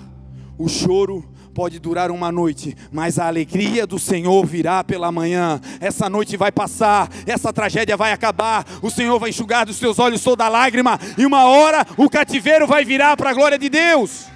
[0.57, 5.59] o choro pode durar uma noite, mas a alegria do Senhor virá pela manhã.
[5.79, 8.63] Essa noite vai passar, essa tragédia vai acabar.
[8.79, 12.85] O Senhor vai enxugar dos seus olhos toda lágrima, e uma hora o cativeiro vai
[12.85, 14.27] virar para a glória de Deus.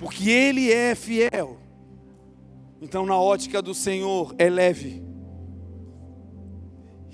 [0.00, 1.56] Porque Ele é fiel.
[2.82, 5.03] Então, na ótica do Senhor, é leve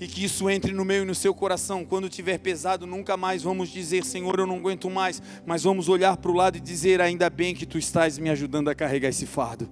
[0.01, 1.85] e que isso entre no meio e no seu coração.
[1.85, 6.17] Quando tiver pesado, nunca mais vamos dizer, Senhor, eu não aguento mais, mas vamos olhar
[6.17, 9.27] para o lado e dizer, ainda bem que tu estás me ajudando a carregar esse
[9.27, 9.69] fardo.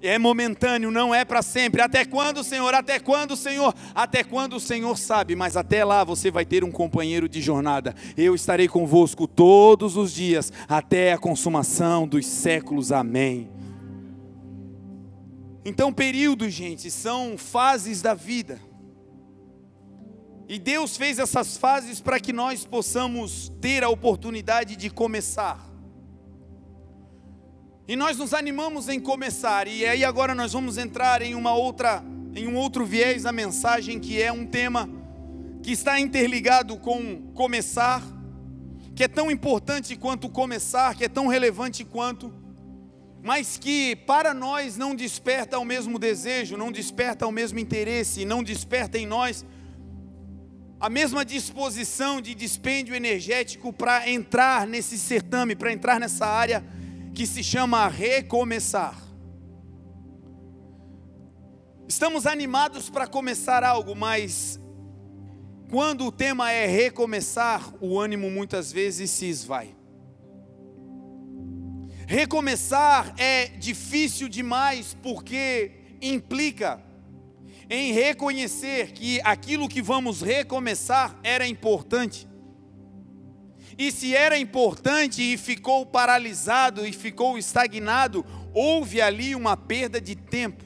[0.00, 1.82] É momentâneo, não é para sempre.
[1.82, 2.72] Até quando, Senhor?
[2.72, 3.74] Até quando, Senhor?
[3.94, 7.94] Até quando o Senhor sabe, mas até lá você vai ter um companheiro de jornada.
[8.16, 12.92] Eu estarei convosco todos os dias, até a consumação dos séculos.
[12.92, 13.50] Amém.
[15.66, 18.58] Então, períodos, gente, são fases da vida.
[20.48, 25.58] E Deus fez essas fases para que nós possamos ter a oportunidade de começar.
[27.88, 29.66] E nós nos animamos em começar.
[29.66, 32.02] E aí agora nós vamos entrar em uma outra,
[32.34, 34.88] em um outro viés da mensagem que é um tema
[35.64, 38.00] que está interligado com começar,
[38.94, 42.32] que é tão importante quanto começar, que é tão relevante quanto,
[43.20, 48.44] mas que para nós não desperta o mesmo desejo, não desperta o mesmo interesse, não
[48.44, 49.44] desperta em nós
[50.78, 56.62] a mesma disposição de dispêndio energético para entrar nesse certame, para entrar nessa área
[57.14, 59.02] que se chama recomeçar.
[61.88, 64.60] Estamos animados para começar algo, mas
[65.70, 69.74] quando o tema é recomeçar, o ânimo muitas vezes se esvai.
[72.06, 76.80] Recomeçar é difícil demais porque implica
[77.68, 82.28] em reconhecer que aquilo que vamos recomeçar era importante.
[83.78, 88.24] E se era importante e ficou paralisado e ficou estagnado,
[88.54, 90.64] houve ali uma perda de tempo.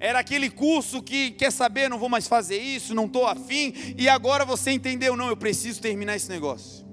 [0.00, 4.08] Era aquele curso que quer saber, não vou mais fazer isso, não estou afim, e
[4.08, 6.86] agora você entendeu, não, eu preciso terminar esse negócio.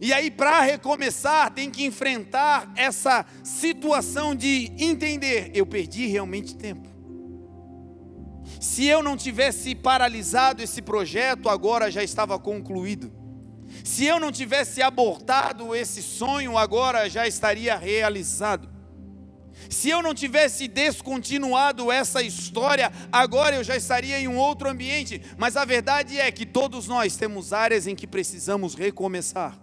[0.00, 6.89] E aí, para recomeçar, tem que enfrentar essa situação de entender, eu perdi realmente tempo.
[8.60, 13.10] Se eu não tivesse paralisado esse projeto, agora já estava concluído.
[13.82, 18.68] Se eu não tivesse abortado esse sonho, agora já estaria realizado.
[19.70, 25.22] Se eu não tivesse descontinuado essa história, agora eu já estaria em um outro ambiente.
[25.38, 29.58] Mas a verdade é que todos nós temos áreas em que precisamos recomeçar.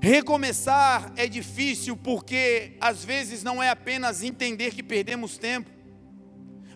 [0.00, 5.70] Recomeçar é difícil porque às vezes não é apenas entender que perdemos tempo,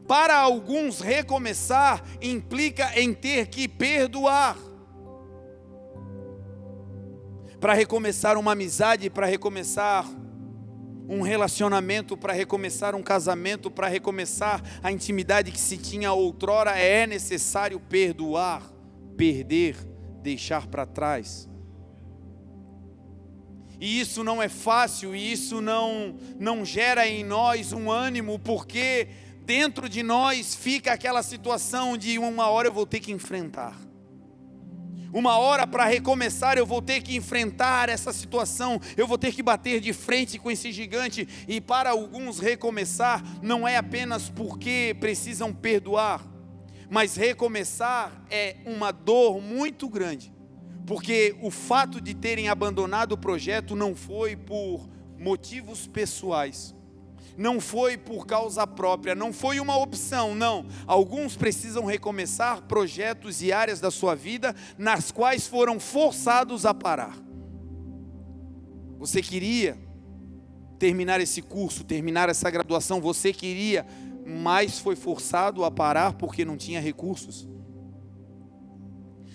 [0.07, 4.57] para alguns, recomeçar implica em ter que perdoar.
[7.61, 10.05] Para recomeçar uma amizade, para recomeçar
[11.09, 17.07] um relacionamento, para recomeçar um casamento, para recomeçar a intimidade que se tinha outrora, é
[17.07, 18.63] necessário perdoar,
[19.17, 19.77] perder,
[20.23, 21.49] deixar para trás.
[23.81, 29.09] E isso não é fácil, e isso não, não gera em nós um ânimo, porque
[29.45, 33.77] dentro de nós fica aquela situação de uma hora eu vou ter que enfrentar.
[35.13, 39.43] Uma hora para recomeçar, eu vou ter que enfrentar essa situação, eu vou ter que
[39.43, 41.29] bater de frente com esse gigante.
[41.47, 46.27] E para alguns, recomeçar não é apenas porque precisam perdoar,
[46.89, 50.33] mas recomeçar é uma dor muito grande,
[50.87, 54.89] porque o fato de terem abandonado o projeto não foi por
[55.19, 56.75] motivos pessoais
[57.43, 60.65] não foi por causa própria, não foi uma opção, não.
[60.87, 67.19] Alguns precisam recomeçar projetos e áreas da sua vida nas quais foram forçados a parar.
[68.97, 69.77] Você queria
[70.79, 73.85] terminar esse curso, terminar essa graduação, você queria,
[74.25, 77.49] mas foi forçado a parar porque não tinha recursos.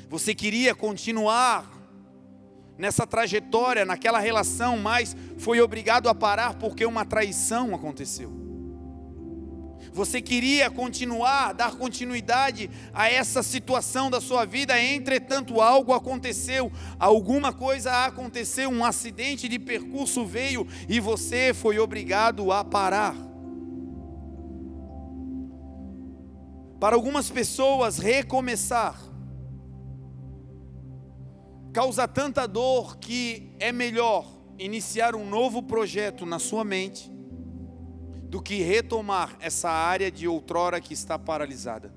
[0.09, 1.76] Você queria continuar
[2.77, 8.47] nessa trajetória, naquela relação, mas foi obrigado a parar porque uma traição aconteceu.
[9.97, 17.51] Você queria continuar, dar continuidade a essa situação da sua vida, entretanto algo aconteceu, alguma
[17.51, 23.15] coisa aconteceu, um acidente de percurso veio e você foi obrigado a parar.
[26.79, 29.06] Para algumas pessoas, recomeçar
[31.77, 34.25] causa tanta dor que é melhor
[34.57, 37.07] iniciar um novo projeto na sua mente
[38.23, 41.93] do que retomar essa área de outrora que está paralisada.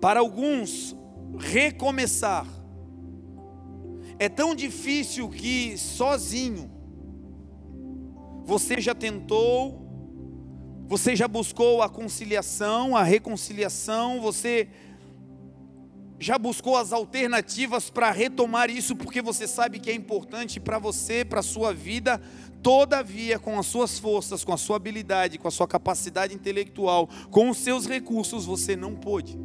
[0.00, 0.96] Para alguns,
[1.38, 2.46] recomeçar
[4.18, 6.70] é tão difícil que sozinho
[8.42, 9.86] você já tentou,
[10.86, 14.70] você já buscou a conciliação, a reconciliação, você
[16.22, 21.24] já buscou as alternativas para retomar isso, porque você sabe que é importante para você,
[21.24, 22.20] para a sua vida,
[22.62, 27.50] todavia, com as suas forças, com a sua habilidade, com a sua capacidade intelectual, com
[27.50, 29.36] os seus recursos, você não pôde.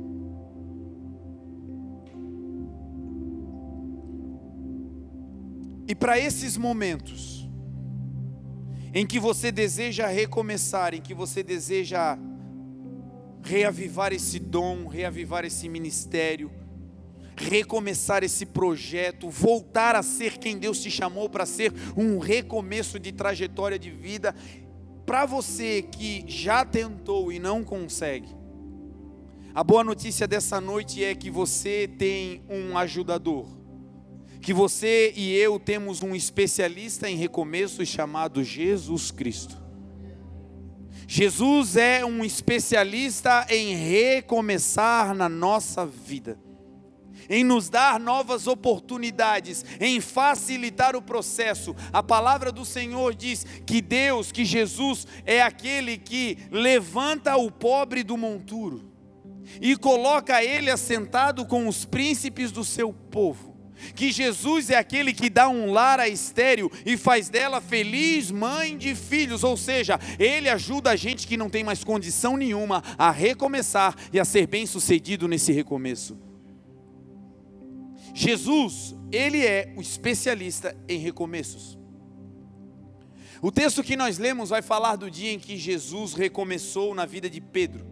[5.88, 7.50] E para esses momentos,
[8.94, 12.20] em que você deseja recomeçar, em que você deseja
[13.42, 16.52] reavivar esse dom, reavivar esse ministério,
[17.38, 23.12] recomeçar esse projeto, voltar a ser quem Deus te chamou para ser, um recomeço de
[23.12, 24.36] trajetória de vida.
[25.06, 28.36] Para você que já tentou e não consegue,
[29.54, 33.48] a boa notícia dessa noite é que você tem um ajudador,
[34.42, 39.58] que você e eu temos um especialista em recomeços chamado Jesus Cristo.
[41.08, 46.38] Jesus é um especialista em recomeçar na nossa vida
[47.30, 51.76] em nos dar novas oportunidades, em facilitar o processo.
[51.92, 58.04] A palavra do Senhor diz que Deus, que Jesus é aquele que levanta o pobre
[58.04, 58.92] do monturo
[59.62, 63.56] e coloca ele assentado com os príncipes do seu povo.
[63.96, 68.76] Que Jesus é aquele que dá um lar a estéreo e faz dela feliz mãe
[68.76, 73.12] de filhos, ou seja, ele ajuda a gente que não tem mais condição nenhuma a
[73.12, 76.27] recomeçar e a ser bem sucedido nesse recomeço.
[78.18, 81.78] Jesus, ele é o especialista em recomeços.
[83.44, 87.30] O texto que nós lemos vai falar do dia em que Jesus recomeçou na vida
[87.30, 87.86] de Pedro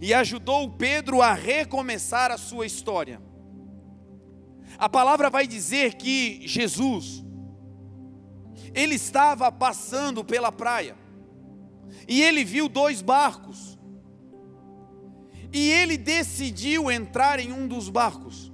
[0.00, 3.22] e ajudou Pedro a recomeçar a sua história.
[4.76, 7.24] A palavra vai dizer que Jesus,
[8.74, 10.96] ele estava passando pela praia
[12.08, 13.78] e ele viu dois barcos
[15.52, 18.49] e ele decidiu entrar em um dos barcos.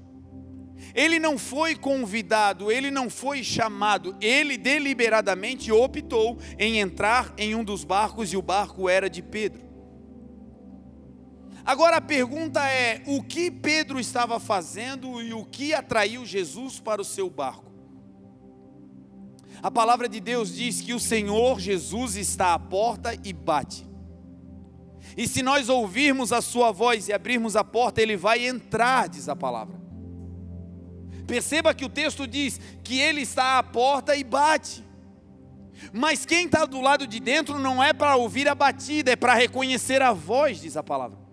[0.97, 7.63] Ele não foi convidado, ele não foi chamado, ele deliberadamente optou em entrar em um
[7.63, 9.61] dos barcos e o barco era de Pedro.
[11.67, 17.03] Agora a pergunta é: o que Pedro estava fazendo e o que atraiu Jesus para
[17.03, 17.71] o seu barco?
[19.63, 23.87] A palavra de Deus diz que o Senhor Jesus está à porta e bate.
[25.15, 29.29] E se nós ouvirmos a sua voz e abrirmos a porta, ele vai entrar, diz
[29.29, 29.86] a palavra.
[31.27, 34.85] Perceba que o texto diz que ele está à porta e bate.
[35.93, 39.35] Mas quem está do lado de dentro não é para ouvir a batida, é para
[39.35, 41.27] reconhecer a voz, diz a palavra.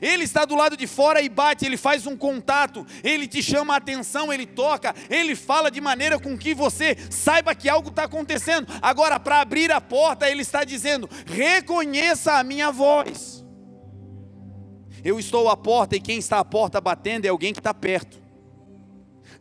[0.00, 3.74] Ele está do lado de fora e bate, ele faz um contato, ele te chama
[3.74, 8.04] a atenção, ele toca, ele fala de maneira com que você saiba que algo está
[8.04, 8.66] acontecendo.
[8.80, 13.44] Agora, para abrir a porta, ele está dizendo: reconheça a minha voz.
[15.04, 18.23] Eu estou à porta e quem está à porta batendo é alguém que está perto.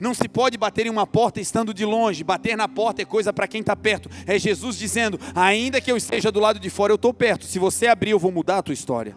[0.04, 2.26] Não se pode bater em uma porta estando de longe.
[2.26, 4.10] Bater na porta é coisa para quem está perto.
[4.28, 7.46] É Jesus dizendo: ainda que eu esteja do lado de fora, eu estou perto.
[7.46, 9.16] Se você abrir, eu vou mudar a tua história.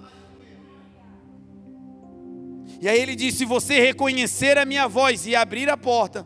[2.80, 6.24] E aí ele diz: se você reconhecer a minha voz e abrir a porta,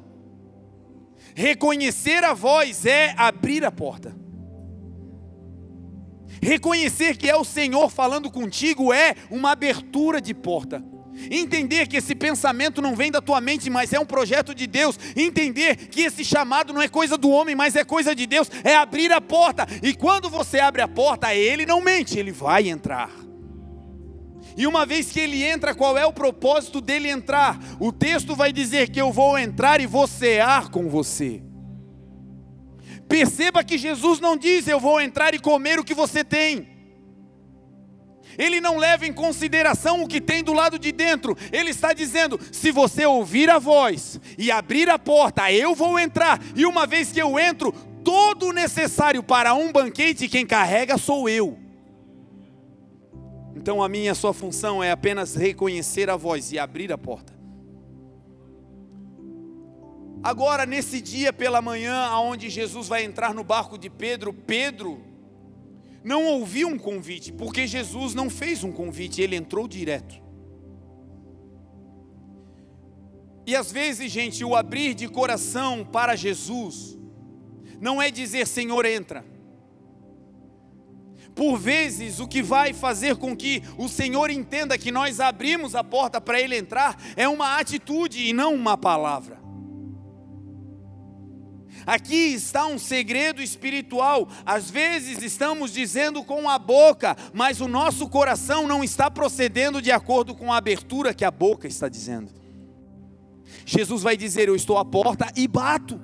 [1.35, 4.15] reconhecer a voz é abrir a porta.
[6.43, 10.85] Reconhecer que é o Senhor falando contigo é uma abertura de porta.
[11.31, 14.99] Entender que esse pensamento não vem da tua mente, mas é um projeto de Deus.
[15.17, 18.51] Entender que esse chamado não é coisa do homem, mas é coisa de Deus.
[18.63, 19.67] É abrir a porta.
[19.83, 23.11] E quando você abre a porta, ele não mente, ele vai entrar.
[24.57, 27.59] E uma vez que ele entra, qual é o propósito dele entrar?
[27.79, 31.43] O texto vai dizer que eu vou entrar e vou cear com você.
[33.09, 36.80] Perceba que Jesus não diz eu vou entrar e comer o que você tem.
[38.41, 41.37] Ele não leva em consideração o que tem do lado de dentro.
[41.53, 46.41] Ele está dizendo: se você ouvir a voz e abrir a porta, eu vou entrar.
[46.57, 47.71] E uma vez que eu entro,
[48.03, 51.59] todo o necessário para um banquete, quem carrega sou eu.
[53.55, 57.39] Então a minha sua função é apenas reconhecer a voz e abrir a porta.
[60.23, 65.10] Agora, nesse dia pela manhã, aonde Jesus vai entrar no barco de Pedro, Pedro
[66.03, 70.21] não ouviu um convite, porque Jesus não fez um convite, ele entrou direto.
[73.47, 76.97] E às vezes, gente, o abrir de coração para Jesus
[77.81, 79.25] não é dizer Senhor entra.
[81.35, 85.83] Por vezes, o que vai fazer com que o Senhor entenda que nós abrimos a
[85.83, 89.40] porta para Ele entrar é uma atitude e não uma palavra.
[91.91, 94.29] Aqui está um segredo espiritual.
[94.47, 99.91] Às vezes estamos dizendo com a boca, mas o nosso coração não está procedendo de
[99.91, 102.31] acordo com a abertura que a boca está dizendo.
[103.67, 106.01] Jesus vai dizer: Eu estou à porta e bato.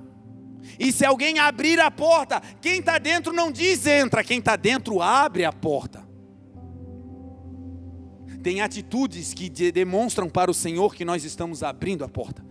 [0.76, 5.01] E se alguém abrir a porta, quem está dentro não diz entra, quem está dentro
[5.01, 6.05] abre a porta.
[8.43, 12.45] Tem atitudes que demonstram para o Senhor que nós estamos abrindo a porta.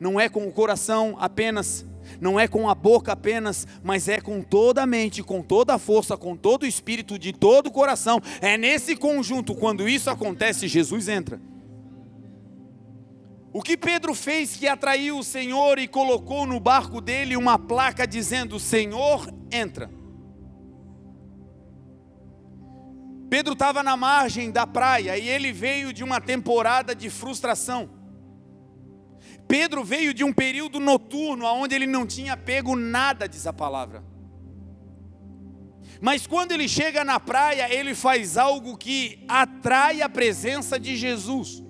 [0.00, 1.86] Não é com o coração apenas,
[2.20, 5.78] não é com a boca apenas, mas é com toda a mente, com toda a
[5.78, 8.20] força, com todo o espírito, de todo o coração.
[8.40, 11.40] É nesse conjunto, quando isso acontece, Jesus entra.
[13.52, 18.06] O que Pedro fez que atraiu o Senhor e colocou no barco dele uma placa
[18.06, 19.90] dizendo: Senhor, entra.
[23.30, 27.97] Pedro estava na margem da praia e ele veio de uma temporada de frustração.
[29.48, 34.04] Pedro veio de um período noturno onde ele não tinha pego nada, diz a palavra.
[36.00, 41.64] Mas quando ele chega na praia, ele faz algo que atrai a presença de Jesus.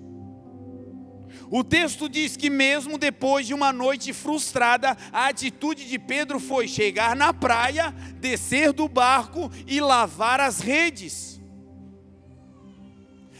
[1.51, 6.67] O texto diz que, mesmo depois de uma noite frustrada, a atitude de Pedro foi
[6.67, 11.41] chegar na praia, descer do barco e lavar as redes.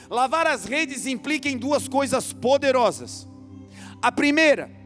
[0.09, 3.28] Lavar as redes implica em duas coisas poderosas.
[4.01, 4.79] A primeira,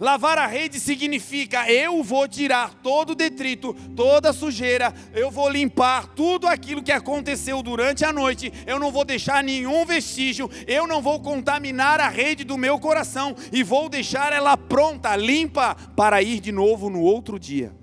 [0.00, 5.48] Lavar a rede significa eu vou tirar todo o detrito, toda a sujeira, eu vou
[5.48, 10.86] limpar tudo aquilo que aconteceu durante a noite, eu não vou deixar nenhum vestígio, eu
[10.86, 16.22] não vou contaminar a rede do meu coração e vou deixar ela pronta, limpa, para
[16.22, 17.77] ir de novo no outro dia.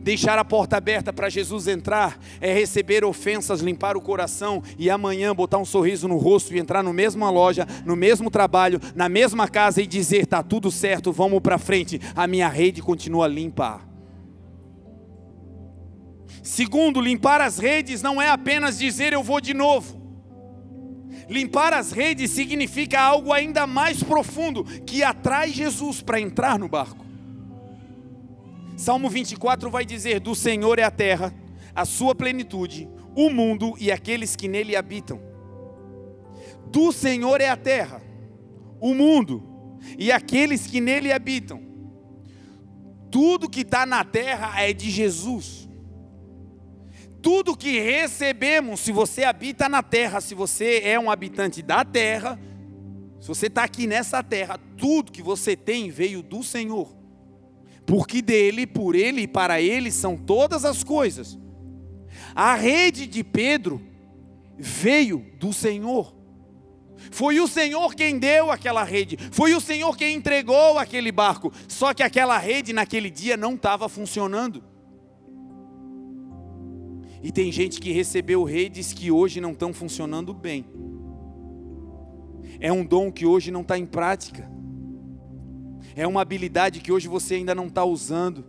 [0.00, 5.34] Deixar a porta aberta para Jesus entrar é receber ofensas, limpar o coração e amanhã
[5.34, 9.48] botar um sorriso no rosto e entrar no mesma loja, no mesmo trabalho, na mesma
[9.48, 13.80] casa e dizer: tá tudo certo, vamos para frente, a minha rede continua limpa.
[16.42, 19.98] Segundo, limpar as redes não é apenas dizer eu vou de novo.
[21.28, 27.07] Limpar as redes significa algo ainda mais profundo que atrai Jesus para entrar no barco.
[28.78, 31.34] Salmo 24 vai dizer: Do Senhor é a terra,
[31.74, 35.20] a sua plenitude, o mundo e aqueles que nele habitam.
[36.66, 38.00] Do Senhor é a terra,
[38.80, 39.42] o mundo
[39.98, 41.60] e aqueles que nele habitam.
[43.10, 45.68] Tudo que está na terra é de Jesus.
[47.20, 52.38] Tudo que recebemos, se você habita na terra, se você é um habitante da terra,
[53.20, 56.97] se você está aqui nessa terra, tudo que você tem veio do Senhor
[57.88, 61.38] porque dele, por ele e para ele são todas as coisas.
[62.34, 63.80] A rede de Pedro
[64.58, 66.14] veio do Senhor.
[67.10, 71.50] Foi o Senhor quem deu aquela rede, foi o Senhor quem entregou aquele barco.
[71.66, 74.62] Só que aquela rede naquele dia não estava funcionando.
[77.22, 80.66] E tem gente que recebeu redes que hoje não estão funcionando bem.
[82.60, 84.57] É um dom que hoje não está em prática.
[85.98, 88.44] É uma habilidade que hoje você ainda não está usando.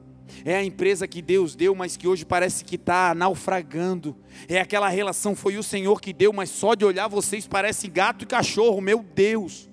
[0.46, 4.16] É a empresa que Deus deu, mas que hoje parece que está naufragando.
[4.48, 8.22] É aquela relação, foi o Senhor que deu, mas só de olhar vocês parece gato
[8.22, 9.68] e cachorro, meu Deus.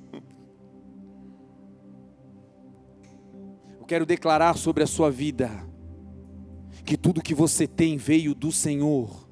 [3.78, 5.50] Eu quero declarar sobre a sua vida
[6.82, 9.25] que tudo que você tem veio do Senhor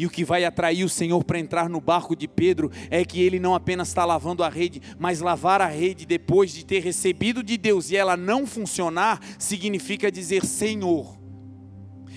[0.00, 3.20] e o que vai atrair o Senhor para entrar no barco de Pedro é que
[3.20, 7.42] ele não apenas está lavando a rede, mas lavar a rede depois de ter recebido
[7.42, 11.19] de Deus e ela não funcionar, significa dizer: Senhor,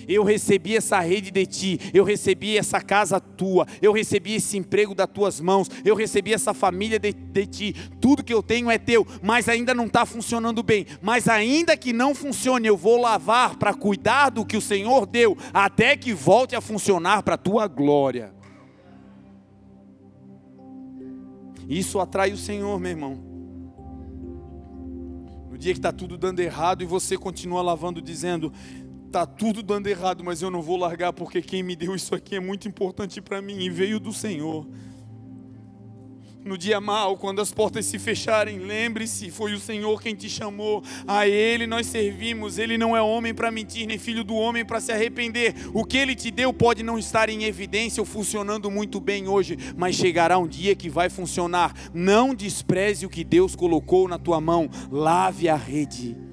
[0.07, 4.93] eu recebi essa rede de ti, eu recebi essa casa tua, eu recebi esse emprego
[4.95, 8.77] das tuas mãos, eu recebi essa família de, de ti, tudo que eu tenho é
[8.77, 10.85] teu, mas ainda não está funcionando bem.
[11.01, 15.37] Mas ainda que não funcione, eu vou lavar para cuidar do que o Senhor deu,
[15.53, 18.33] até que volte a funcionar para a tua glória.
[21.67, 23.19] Isso atrai o Senhor, meu irmão.
[25.49, 28.51] No dia que está tudo dando errado e você continua lavando, dizendo:
[29.13, 32.35] tá tudo dando errado, mas eu não vou largar porque quem me deu isso aqui
[32.35, 34.67] é muito importante para mim e veio do Senhor.
[36.43, 40.83] No dia mal, quando as portas se fecharem, lembre-se, foi o Senhor quem te chamou.
[41.07, 42.57] A Ele nós servimos.
[42.57, 45.53] Ele não é homem para mentir, nem filho do homem para se arrepender.
[45.73, 49.57] O que Ele te deu pode não estar em evidência ou funcionando muito bem hoje,
[49.77, 51.73] mas chegará um dia que vai funcionar.
[51.93, 54.69] Não despreze o que Deus colocou na tua mão.
[54.91, 56.32] Lave a rede.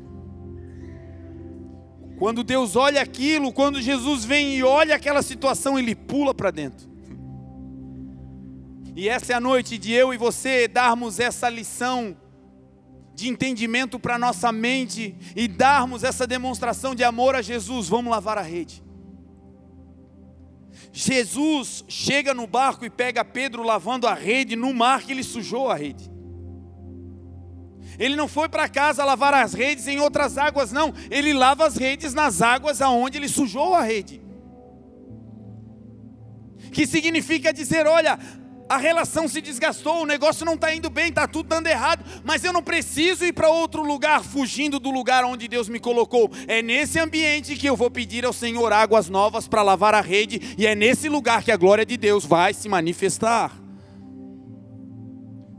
[2.20, 6.86] Quando Deus olha aquilo, quando Jesus vem e olha aquela situação, ele pula para dentro.
[8.94, 12.14] E essa é a noite de eu e você darmos essa lição
[13.14, 17.88] de entendimento para nossa mente e darmos essa demonstração de amor a Jesus.
[17.88, 18.84] Vamos lavar a rede.
[20.92, 25.70] Jesus chega no barco e pega Pedro lavando a rede no mar que ele sujou
[25.70, 26.09] a rede.
[28.00, 30.94] Ele não foi para casa lavar as redes em outras águas, não.
[31.10, 34.22] Ele lava as redes nas águas aonde ele sujou a rede.
[36.72, 38.18] Que significa dizer: olha,
[38.70, 42.42] a relação se desgastou, o negócio não está indo bem, está tudo dando errado, mas
[42.42, 46.30] eu não preciso ir para outro lugar, fugindo do lugar onde Deus me colocou.
[46.48, 50.54] É nesse ambiente que eu vou pedir ao Senhor águas novas para lavar a rede,
[50.56, 53.52] e é nesse lugar que a glória de Deus vai se manifestar.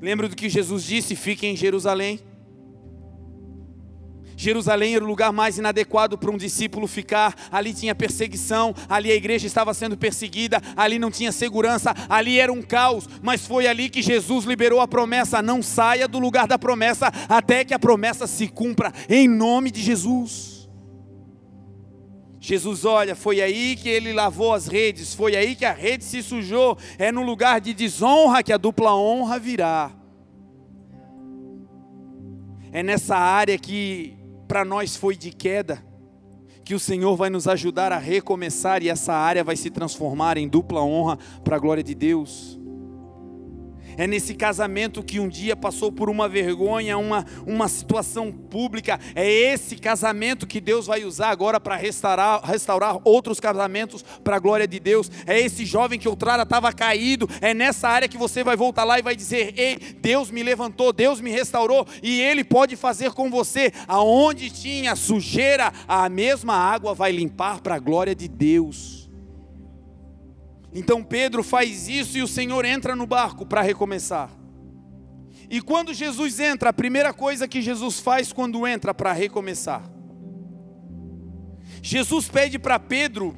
[0.02, 2.31] Lembra do que Jesus disse: fique em Jerusalém.
[4.42, 7.36] Jerusalém era o lugar mais inadequado para um discípulo ficar.
[7.52, 12.52] Ali tinha perseguição, ali a igreja estava sendo perseguida, ali não tinha segurança, ali era
[12.52, 13.08] um caos.
[13.22, 17.64] Mas foi ali que Jesus liberou a promessa: não saia do lugar da promessa até
[17.64, 20.68] que a promessa se cumpra, em nome de Jesus.
[22.40, 26.24] Jesus, olha, foi aí que ele lavou as redes, foi aí que a rede se
[26.24, 26.76] sujou.
[26.98, 29.92] É no lugar de desonra que a dupla honra virá.
[32.72, 34.20] É nessa área que
[34.52, 35.82] para nós foi de queda,
[36.66, 40.46] que o Senhor vai nos ajudar a recomeçar e essa área vai se transformar em
[40.46, 42.60] dupla honra para a glória de Deus.
[44.02, 49.00] É nesse casamento que um dia passou por uma vergonha, uma, uma situação pública.
[49.14, 54.40] É esse casamento que Deus vai usar agora para restaurar, restaurar outros casamentos para a
[54.40, 55.12] glória de Deus.
[55.28, 57.30] É esse jovem que outrora estava caído.
[57.42, 60.92] É nessa área que você vai voltar lá e vai dizer: Ei, Deus me levantou,
[60.92, 61.86] Deus me restaurou.
[62.02, 63.72] E Ele pode fazer com você.
[63.88, 69.01] Aonde tinha sujeira, a mesma água vai limpar para a glória de Deus.
[70.74, 74.30] Então Pedro faz isso e o Senhor entra no barco para recomeçar.
[75.50, 79.84] E quando Jesus entra, a primeira coisa que Jesus faz quando entra para recomeçar,
[81.82, 83.36] Jesus pede para Pedro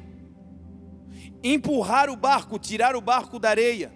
[1.42, 3.92] empurrar o barco, tirar o barco da areia.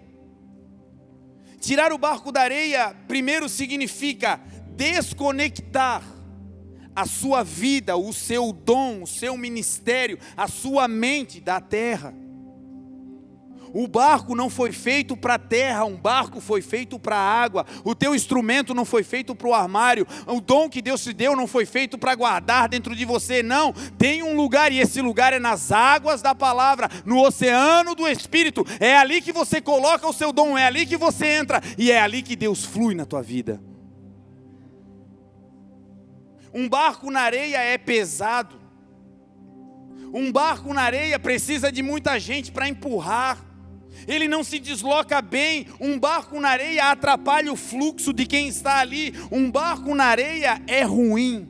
[1.59, 4.39] Tirar o barco da areia, primeiro significa
[4.75, 6.03] desconectar
[6.95, 12.13] a sua vida, o seu dom, o seu ministério, a sua mente da terra.
[13.73, 17.65] O barco não foi feito para a terra, um barco foi feito para a água.
[17.83, 20.07] O teu instrumento não foi feito para o armário.
[20.27, 23.73] O dom que Deus te deu não foi feito para guardar dentro de você, não.
[23.97, 28.65] Tem um lugar e esse lugar é nas águas da palavra, no oceano do Espírito.
[28.79, 32.01] É ali que você coloca o seu dom, é ali que você entra e é
[32.01, 33.61] ali que Deus flui na tua vida.
[36.53, 38.59] Um barco na areia é pesado.
[40.11, 43.48] Um barco na areia precisa de muita gente para empurrar
[44.07, 45.67] ele não se desloca bem.
[45.79, 49.13] Um barco na areia atrapalha o fluxo de quem está ali.
[49.31, 51.49] Um barco na areia é ruim,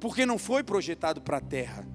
[0.00, 1.93] porque não foi projetado para a terra.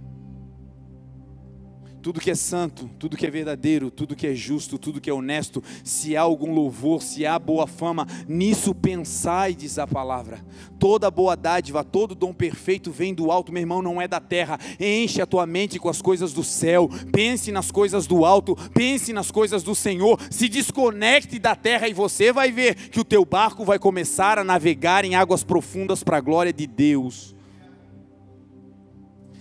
[2.02, 5.14] Tudo que é santo, tudo que é verdadeiro, tudo que é justo, tudo que é
[5.14, 10.44] honesto, se há algum louvor, se há boa fama, nisso pensai, diz a palavra.
[10.80, 14.58] Toda boa dádiva, todo dom perfeito vem do alto, meu irmão, não é da terra.
[14.80, 19.12] Enche a tua mente com as coisas do céu, pense nas coisas do alto, pense
[19.12, 23.26] nas coisas do Senhor, se desconecte da terra e você vai ver que o teu
[23.26, 27.39] barco vai começar a navegar em águas profundas para a glória de Deus.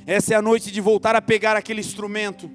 [0.09, 2.51] Essa é a noite de voltar a pegar aquele instrumento.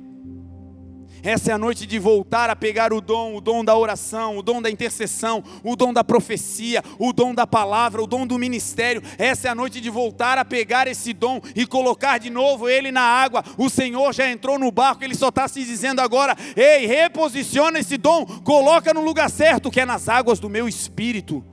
[1.21, 4.41] Essa é a noite de voltar a pegar o dom, o dom da oração, o
[4.41, 9.03] dom da intercessão, o dom da profecia, o dom da palavra, o dom do ministério.
[9.19, 12.91] Essa é a noite de voltar a pegar esse dom e colocar de novo ele
[12.91, 13.43] na água.
[13.55, 17.97] O Senhor já entrou no barco, ele só está se dizendo agora: ei, reposiciona esse
[17.97, 21.52] dom, coloca no lugar certo, que é nas águas do meu espírito.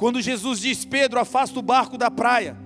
[0.00, 2.56] Quando Jesus diz: Pedro, afasta o barco da praia.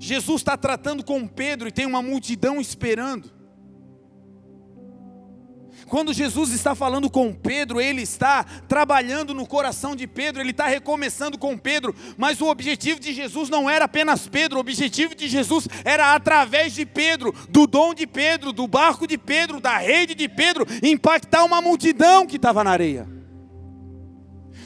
[0.00, 3.30] Jesus está tratando com Pedro e tem uma multidão esperando.
[5.86, 10.66] Quando Jesus está falando com Pedro, ele está trabalhando no coração de Pedro, ele está
[10.66, 15.28] recomeçando com Pedro, mas o objetivo de Jesus não era apenas Pedro, o objetivo de
[15.28, 20.16] Jesus era através de Pedro, do dom de Pedro, do barco de Pedro, da rede
[20.16, 23.21] de Pedro, impactar uma multidão que estava na areia.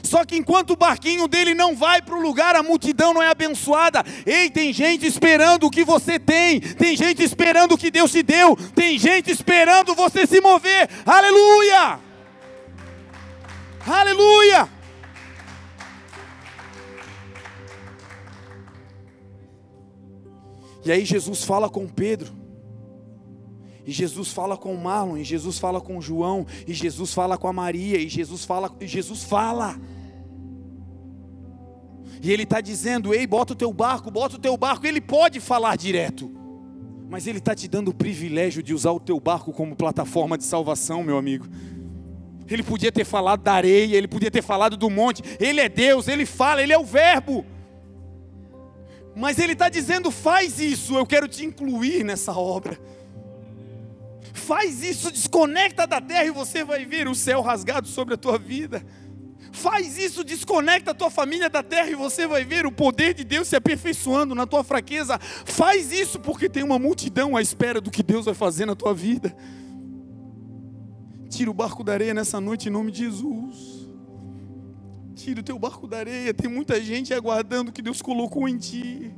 [0.03, 3.29] Só que enquanto o barquinho dele não vai para o lugar, a multidão não é
[3.29, 4.03] abençoada.
[4.25, 8.23] Ei, tem gente esperando o que você tem, tem gente esperando o que Deus te
[8.23, 10.89] deu, tem gente esperando você se mover.
[11.05, 11.99] Aleluia!
[13.85, 14.69] Aleluia!
[20.85, 22.46] E aí Jesus fala com Pedro.
[23.87, 27.53] E Jesus fala com Marlon, e Jesus fala com João, e Jesus fala com a
[27.53, 29.79] Maria, e Jesus fala, e Jesus fala.
[32.21, 34.85] E ele está dizendo: Ei, bota o teu barco, bota o teu barco.
[34.85, 36.29] Ele pode falar direto,
[37.07, 40.43] mas ele está te dando o privilégio de usar o teu barco como plataforma de
[40.43, 41.47] salvação, meu amigo.
[42.49, 45.23] Ele podia ter falado da areia, ele podia ter falado do monte.
[45.39, 47.45] Ele é Deus, ele fala, ele é o Verbo.
[49.15, 52.77] Mas ele está dizendo: faz isso, eu quero te incluir nessa obra.
[54.47, 58.37] Faz isso, desconecta da terra e você vai ver o céu rasgado sobre a tua
[58.37, 58.81] vida.
[59.51, 63.25] Faz isso, desconecta a tua família da terra e você vai ver o poder de
[63.25, 65.19] Deus se aperfeiçoando na tua fraqueza.
[65.19, 68.93] Faz isso porque tem uma multidão à espera do que Deus vai fazer na tua
[68.93, 69.35] vida.
[71.29, 73.89] Tira o barco da areia nessa noite em nome de Jesus.
[75.13, 76.33] Tira o teu barco da areia.
[76.33, 79.13] Tem muita gente aguardando o que Deus colocou em ti.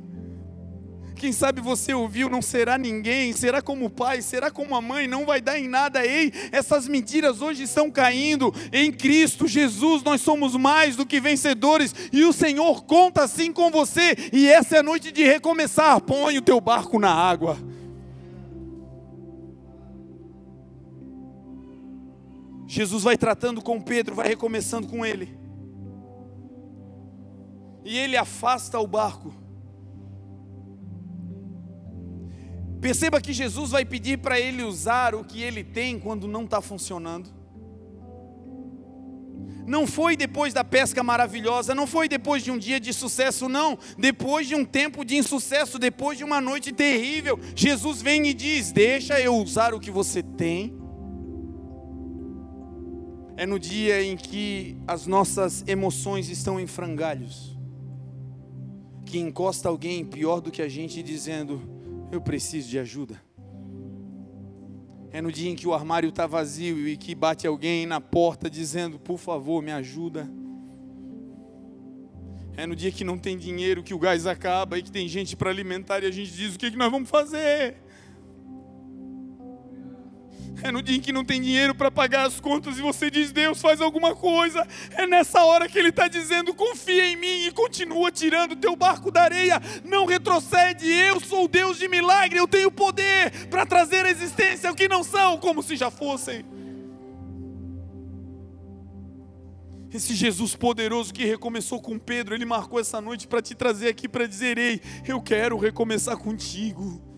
[1.20, 5.26] Quem sabe você ouviu, não será ninguém, será como pai, será como a mãe, não
[5.26, 6.02] vai dar em nada.
[6.02, 8.54] Ei, essas mentiras hoje estão caindo.
[8.72, 13.70] Em Cristo Jesus nós somos mais do que vencedores e o Senhor conta assim com
[13.70, 14.16] você.
[14.32, 16.00] E essa é a noite de recomeçar.
[16.00, 17.58] Põe o teu barco na água.
[22.66, 25.38] Jesus vai tratando com Pedro, vai recomeçando com ele.
[27.84, 29.49] E ele afasta o barco.
[32.80, 36.62] Perceba que Jesus vai pedir para ele usar o que ele tem quando não está
[36.62, 37.30] funcionando.
[39.66, 43.78] Não foi depois da pesca maravilhosa, não foi depois de um dia de sucesso, não.
[43.98, 48.72] Depois de um tempo de insucesso, depois de uma noite terrível, Jesus vem e diz:
[48.72, 50.76] Deixa eu usar o que você tem.
[53.36, 57.56] É no dia em que as nossas emoções estão em frangalhos,
[59.06, 61.79] que encosta alguém pior do que a gente dizendo:
[62.10, 63.20] eu preciso de ajuda.
[65.12, 68.48] É no dia em que o armário está vazio e que bate alguém na porta
[68.48, 70.30] dizendo: Por favor, me ajuda.
[72.56, 75.36] É no dia que não tem dinheiro, que o gás acaba e que tem gente
[75.36, 77.76] para alimentar e a gente diz: O que, é que nós vamos fazer?
[80.62, 83.32] É no dia em que não tem dinheiro para pagar as contas e você diz,
[83.32, 84.66] Deus, faz alguma coisa.
[84.92, 89.10] É nessa hora que Ele está dizendo, confia em mim e continua tirando teu barco
[89.10, 89.60] da areia.
[89.84, 94.74] Não retrocede, eu sou Deus de milagre, eu tenho poder para trazer à existência o
[94.74, 96.44] que não são, como se já fossem.
[99.92, 104.08] Esse Jesus poderoso que recomeçou com Pedro, ele marcou essa noite para te trazer aqui
[104.08, 107.09] para dizer: Ei, eu quero recomeçar contigo.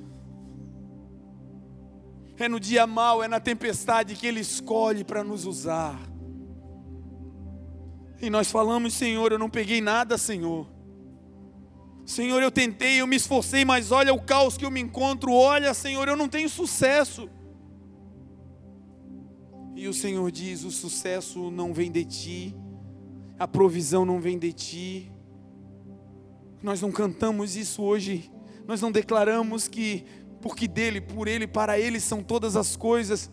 [2.43, 5.97] É no dia mau, é na tempestade que Ele escolhe para nos usar.
[8.21, 10.67] E nós falamos, Senhor, eu não peguei nada, Senhor.
[12.05, 15.33] Senhor, eu tentei, eu me esforcei, mas olha o caos que eu me encontro.
[15.33, 17.31] Olha, Senhor, eu não tenho sucesso.
[19.77, 22.57] E o Senhor diz: o sucesso não vem de ti,
[23.39, 25.13] a provisão não vem de ti.
[26.61, 28.33] Nós não cantamos isso hoje
[28.67, 30.05] nós não declaramos que,
[30.43, 33.31] porque dele, por ele, para ele são todas as coisas,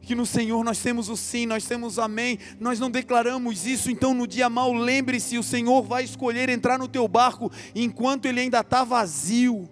[0.00, 3.90] que no Senhor nós temos o sim, nós temos o amém, nós não declaramos isso,
[3.90, 8.40] então no dia mal, lembre-se: o Senhor vai escolher entrar no teu barco enquanto ele
[8.40, 9.68] ainda está vazio.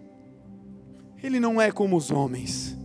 [1.22, 2.76] Ele não é como os homens,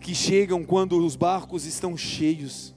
[0.00, 2.74] que chegam quando os barcos estão cheios.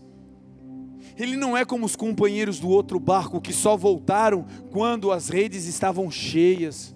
[1.15, 5.65] Ele não é como os companheiros do outro barco que só voltaram quando as redes
[5.65, 6.95] estavam cheias.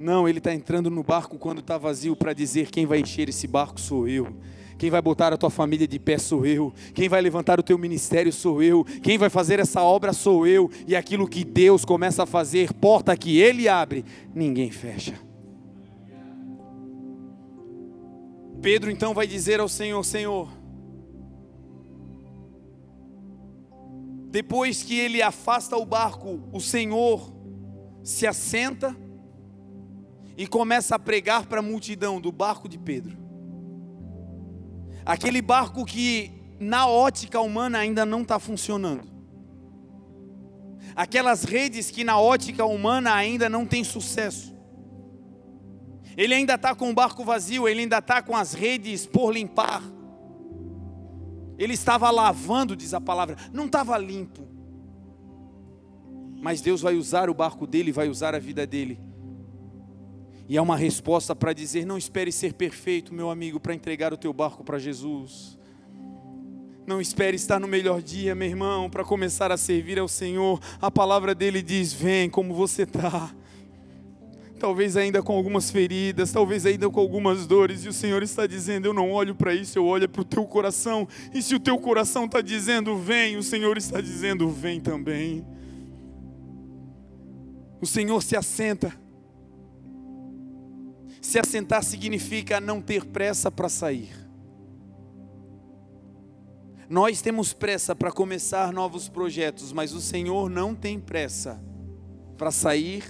[0.00, 3.46] Não, ele está entrando no barco quando está vazio para dizer: quem vai encher esse
[3.46, 4.34] barco sou eu.
[4.78, 6.72] Quem vai botar a tua família de pé sou eu.
[6.94, 8.82] Quem vai levantar o teu ministério sou eu.
[9.02, 10.70] Quem vai fazer essa obra sou eu.
[10.88, 14.02] E aquilo que Deus começa a fazer, porta que Ele abre,
[14.34, 15.20] ninguém fecha.
[18.62, 20.48] Pedro então vai dizer ao Senhor: Senhor,
[24.30, 27.30] depois que ele afasta o barco, o Senhor
[28.02, 28.96] se assenta
[30.40, 33.14] e começa a pregar para a multidão do barco de Pedro.
[35.04, 39.06] Aquele barco que na ótica humana ainda não está funcionando.
[40.96, 44.56] Aquelas redes que na ótica humana ainda não tem sucesso.
[46.16, 49.82] Ele ainda está com o barco vazio, ele ainda está com as redes por limpar.
[51.58, 54.48] Ele estava lavando, diz a palavra, não estava limpo.
[56.40, 59.09] Mas Deus vai usar o barco dele, vai usar a vida dele
[60.50, 64.16] e é uma resposta para dizer: não espere ser perfeito, meu amigo, para entregar o
[64.16, 65.56] teu barco para Jesus.
[66.84, 70.60] Não espere estar no melhor dia, meu irmão, para começar a servir ao Senhor.
[70.82, 73.32] A palavra dele diz: vem como você está.
[74.58, 78.86] Talvez ainda com algumas feridas, talvez ainda com algumas dores, e o Senhor está dizendo:
[78.86, 81.06] Eu não olho para isso, eu olho para o teu coração.
[81.32, 85.46] E se o teu coração está dizendo vem, o Senhor está dizendo vem também.
[87.80, 88.92] O Senhor se assenta
[91.30, 94.10] se assentar significa não ter pressa para sair.
[96.88, 101.62] Nós temos pressa para começar novos projetos, mas o Senhor não tem pressa
[102.36, 103.04] para sair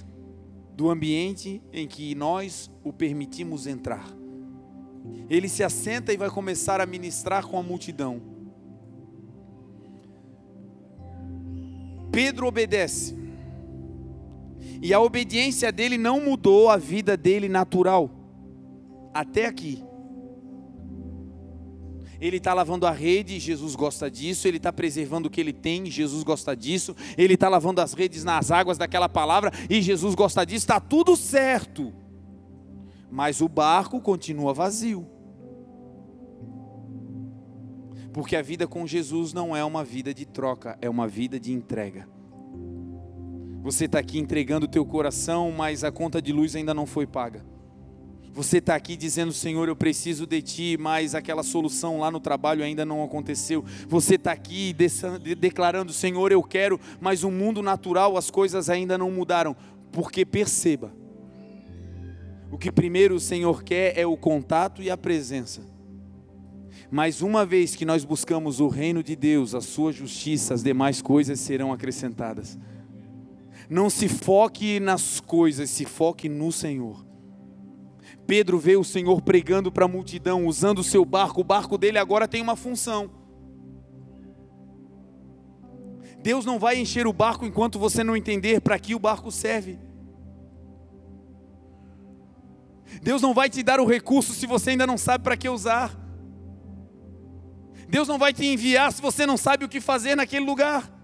[0.75, 4.07] do ambiente em que nós o permitimos entrar.
[5.31, 8.21] Ele se assenta e vai começar a ministrar com a multidão.
[12.13, 13.20] Pedro obedece.
[14.83, 18.11] E a obediência dele não mudou a vida dele natural.
[19.13, 19.85] Até aqui.
[22.21, 24.47] Ele está lavando a rede, Jesus gosta disso.
[24.47, 26.95] Ele está preservando o que ele tem, Jesus gosta disso.
[27.17, 30.65] Ele está lavando as redes nas águas daquela palavra, e Jesus gosta disso.
[30.65, 31.93] Está tudo certo.
[33.11, 35.07] Mas o barco continua vazio.
[38.13, 41.53] Porque a vida com Jesus não é uma vida de troca, é uma vida de
[41.53, 42.09] entrega.
[43.63, 47.07] Você está aqui entregando o teu coração, mas a conta de luz ainda não foi
[47.07, 47.45] paga.
[48.33, 52.63] Você está aqui dizendo, Senhor, eu preciso de Ti, mas aquela solução lá no trabalho
[52.63, 53.65] ainda não aconteceu.
[53.89, 54.75] Você está aqui
[55.39, 59.55] declarando, Senhor, eu quero, mas o mundo natural, as coisas ainda não mudaram.
[59.93, 60.93] Porque perceba,
[62.51, 65.63] o que primeiro o Senhor quer é o contato e a presença.
[66.91, 71.03] Mas uma vez que nós buscamos o reino de Deus, a Sua justiça, as demais
[71.03, 72.57] coisas serão acrescentadas.
[73.71, 77.07] Não se foque nas coisas, se foque no Senhor.
[78.27, 81.97] Pedro vê o Senhor pregando para a multidão, usando o seu barco, o barco dele
[81.97, 83.09] agora tem uma função.
[86.21, 89.79] Deus não vai encher o barco enquanto você não entender para que o barco serve.
[93.01, 95.97] Deus não vai te dar o recurso se você ainda não sabe para que usar.
[97.89, 101.00] Deus não vai te enviar se você não sabe o que fazer naquele lugar.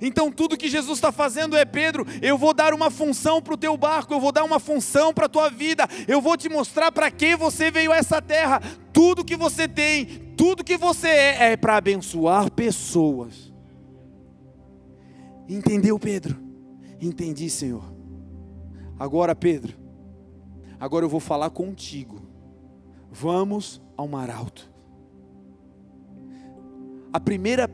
[0.00, 3.56] Então, tudo que Jesus está fazendo é: Pedro, eu vou dar uma função para o
[3.56, 6.92] teu barco, eu vou dar uma função para a tua vida, eu vou te mostrar
[6.92, 8.60] para que você veio a essa terra.
[8.92, 13.52] Tudo que você tem, tudo que você é, é para abençoar pessoas.
[15.48, 16.38] Entendeu, Pedro?
[17.00, 17.84] Entendi, Senhor.
[18.98, 19.76] Agora, Pedro,
[20.80, 22.20] agora eu vou falar contigo.
[23.10, 24.70] Vamos ao mar alto.
[27.12, 27.68] A primeira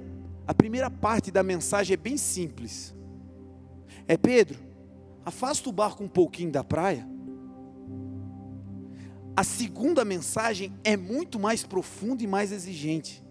[0.47, 2.95] a primeira parte da mensagem é bem simples.
[4.07, 4.59] É Pedro,
[5.25, 7.07] afasta o barco um pouquinho da praia.
[9.37, 13.23] A segunda mensagem é muito mais profunda e mais exigente.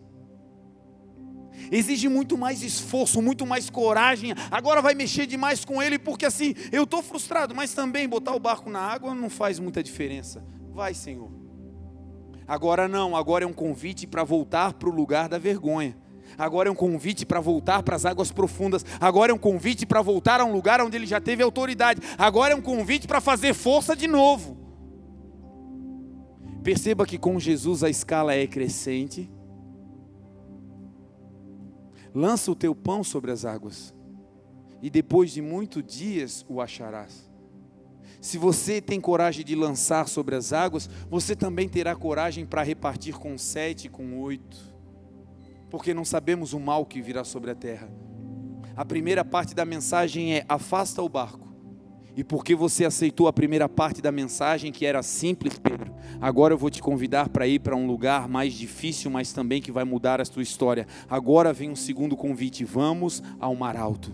[1.72, 4.34] Exige muito mais esforço, muito mais coragem.
[4.50, 8.40] Agora vai mexer demais com ele, porque assim, eu estou frustrado, mas também botar o
[8.40, 10.44] barco na água não faz muita diferença.
[10.72, 11.32] Vai, Senhor.
[12.48, 15.96] Agora não, agora é um convite para voltar para o lugar da vergonha.
[16.42, 18.84] Agora é um convite para voltar para as águas profundas.
[19.00, 22.02] Agora é um convite para voltar a um lugar onde ele já teve autoridade.
[22.18, 24.58] Agora é um convite para fazer força de novo.
[26.64, 29.30] Perceba que com Jesus a escala é crescente.
[32.12, 33.94] Lança o teu pão sobre as águas,
[34.82, 37.30] e depois de muitos dias o acharás.
[38.20, 43.14] Se você tem coragem de lançar sobre as águas, você também terá coragem para repartir
[43.18, 44.71] com sete, com oito,
[45.72, 47.90] porque não sabemos o mal que virá sobre a terra.
[48.76, 51.50] A primeira parte da mensagem é: afasta o barco.
[52.16, 56.58] E porque você aceitou a primeira parte da mensagem, que era simples, Pedro, agora eu
[56.58, 60.20] vou te convidar para ir para um lugar mais difícil, mas também que vai mudar
[60.20, 60.86] a tua história.
[61.10, 64.14] Agora vem um segundo convite: vamos ao mar alto.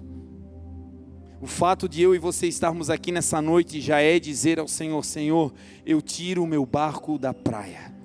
[1.42, 5.04] O fato de eu e você estarmos aqui nessa noite já é dizer ao Senhor:
[5.04, 5.52] Senhor,
[5.84, 7.97] eu tiro o meu barco da praia.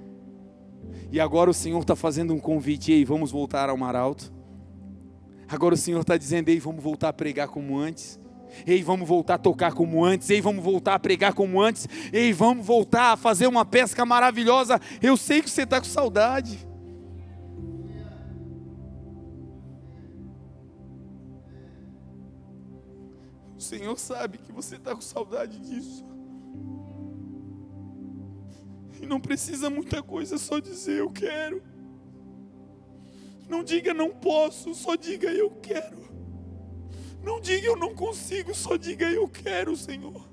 [1.13, 4.33] E agora o Senhor está fazendo um convite: ei, vamos voltar ao mar alto.
[5.47, 8.19] Agora o Senhor está dizendo: ei, vamos voltar a pregar como antes.
[8.67, 10.31] Ei, vamos voltar a tocar como antes.
[10.31, 11.87] Ei, vamos voltar a pregar como antes.
[12.11, 14.81] Ei, vamos voltar a fazer uma pesca maravilhosa.
[15.03, 16.67] Eu sei que você está com saudade.
[23.55, 26.12] O Senhor sabe que você está com saudade disso.
[29.13, 31.63] Não precisa muita coisa, só dizer eu quero.
[33.47, 36.11] Não diga não posso, só diga eu quero.
[37.23, 40.27] Não diga eu não consigo, só diga eu quero, Senhor.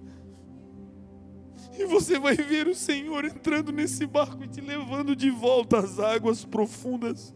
[1.77, 5.99] E você vai ver o Senhor entrando nesse barco e te levando de volta às
[5.99, 7.35] águas profundas.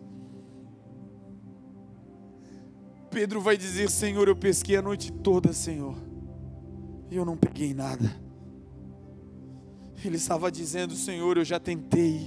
[3.12, 5.96] Pedro vai dizer: Senhor, eu pesquei a noite toda, Senhor,
[7.12, 8.24] e eu não peguei nada.
[10.08, 12.22] Ele estava dizendo: Senhor, eu já tentei,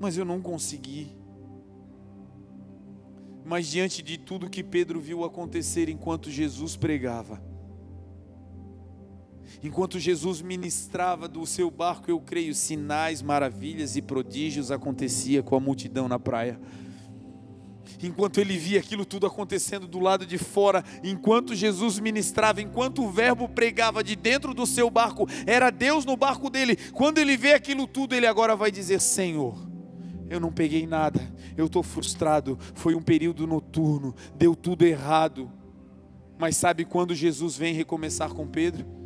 [0.00, 1.16] mas eu não consegui.
[3.44, 7.40] Mas diante de tudo que Pedro viu acontecer enquanto Jesus pregava,
[9.62, 15.60] enquanto Jesus ministrava do seu barco, eu creio, sinais, maravilhas e prodígios acontecia com a
[15.60, 16.60] multidão na praia
[18.02, 23.10] enquanto ele via aquilo tudo acontecendo do lado de fora, enquanto Jesus ministrava, enquanto o
[23.10, 26.76] Verbo pregava de dentro do seu barco, era Deus no barco dele.
[26.92, 29.56] Quando ele vê aquilo tudo, ele agora vai dizer: Senhor,
[30.28, 31.20] eu não peguei nada,
[31.56, 32.58] eu estou frustrado.
[32.74, 35.50] Foi um período noturno, deu tudo errado.
[36.38, 39.05] Mas sabe quando Jesus vem recomeçar com Pedro?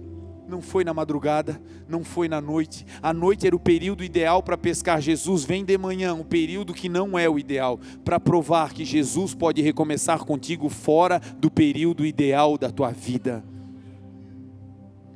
[0.51, 2.85] Não foi na madrugada, não foi na noite.
[3.01, 5.01] A noite era o período ideal para pescar.
[5.01, 9.33] Jesus vem de manhã, um período que não é o ideal, para provar que Jesus
[9.33, 13.45] pode recomeçar contigo fora do período ideal da tua vida.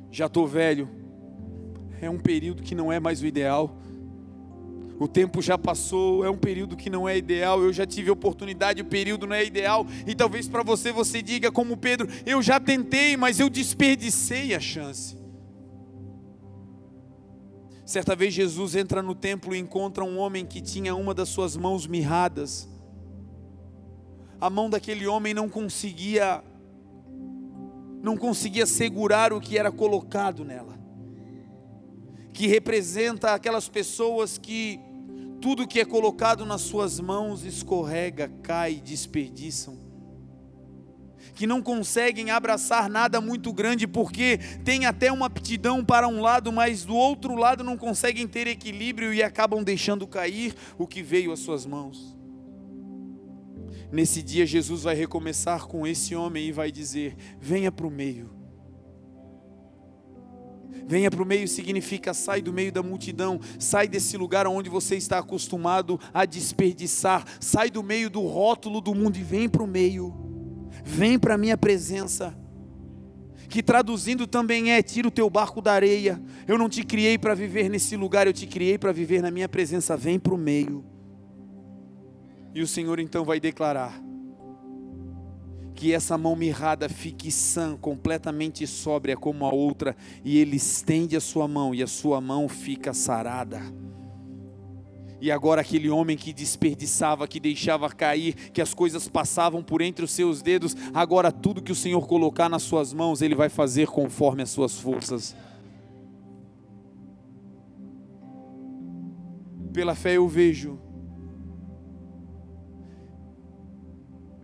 [0.09, 0.87] Já estou velho,
[2.01, 3.77] é um período que não é mais o ideal
[4.97, 7.61] o tempo já passou, é um período que não é ideal.
[7.61, 9.85] Eu já tive oportunidade, o período não é ideal.
[10.07, 14.59] E talvez para você você diga, como Pedro: Eu já tentei, mas eu desperdicei a
[14.59, 15.24] chance.
[17.85, 21.55] Certa vez Jesus entra no templo e encontra um homem que tinha uma das suas
[21.55, 22.67] mãos mirradas.
[24.41, 26.43] A mão daquele homem não conseguia
[28.01, 30.77] não conseguia segurar o que era colocado nela.
[32.33, 34.79] Que representa aquelas pessoas que
[35.41, 39.84] tudo que é colocado nas suas mãos escorrega, cai, desperdiçam.
[41.35, 46.51] Que não conseguem abraçar nada muito grande porque tem até uma aptidão para um lado,
[46.51, 51.31] mas do outro lado não conseguem ter equilíbrio e acabam deixando cair o que veio
[51.31, 52.17] às suas mãos.
[53.91, 58.45] Nesse dia, Jesus vai recomeçar com esse homem e vai dizer: Venha para o meio
[60.87, 64.95] Venha para o meio significa sai do meio da multidão, sai desse lugar onde você
[64.95, 69.67] está acostumado a desperdiçar, sai do meio do rótulo do mundo e vem para o
[69.67, 70.34] meio.
[70.85, 72.37] Vem para a minha presença.
[73.49, 76.21] Que traduzindo também é: tira o teu barco da areia.
[76.47, 79.49] Eu não te criei para viver nesse lugar, eu te criei para viver na minha
[79.49, 79.97] presença.
[79.97, 80.85] Vem para o meio.
[82.53, 83.99] E o Senhor então vai declarar:
[85.73, 91.21] que essa mão mirrada fique sã, completamente sóbria como a outra, e ele estende a
[91.21, 93.61] sua mão e a sua mão fica sarada.
[95.25, 100.05] E agora aquele homem que desperdiçava, que deixava cair, que as coisas passavam por entre
[100.05, 103.87] os seus dedos, agora tudo que o Senhor colocar nas suas mãos, ele vai fazer
[103.87, 105.35] conforme as suas forças.
[109.73, 110.79] Pela fé eu vejo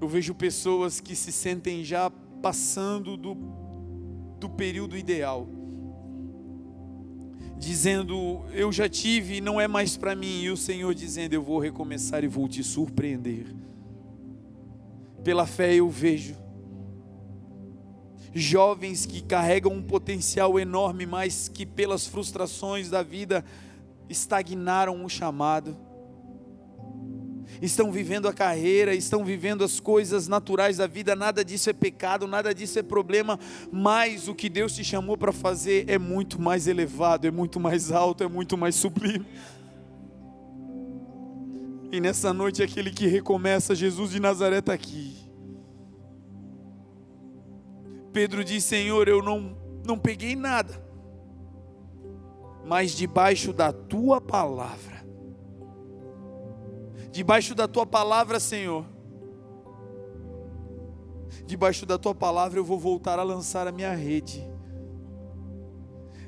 [0.01, 2.09] Eu vejo pessoas que se sentem já
[2.41, 3.35] passando do,
[4.39, 5.47] do período ideal.
[7.61, 11.43] Dizendo: Eu já tive e não é mais para mim, e o Senhor dizendo: Eu
[11.43, 13.45] vou recomeçar e vou te surpreender.
[15.23, 16.35] Pela fé eu vejo
[18.33, 23.45] jovens que carregam um potencial enorme, mas que pelas frustrações da vida
[24.09, 25.77] estagnaram o chamado.
[27.61, 32.25] Estão vivendo a carreira, estão vivendo as coisas naturais da vida, nada disso é pecado,
[32.25, 33.39] nada disso é problema,
[33.71, 37.91] mas o que Deus te chamou para fazer é muito mais elevado, é muito mais
[37.91, 39.25] alto, é muito mais sublime.
[41.91, 45.17] E nessa noite, aquele que recomeça, Jesus de Nazaré está aqui.
[48.13, 50.81] Pedro diz: Senhor, eu não, não peguei nada,
[52.65, 54.90] mas debaixo da tua palavra,
[57.11, 58.85] debaixo da tua palavra, Senhor,
[61.45, 64.49] debaixo da tua palavra eu vou voltar a lançar a minha rede.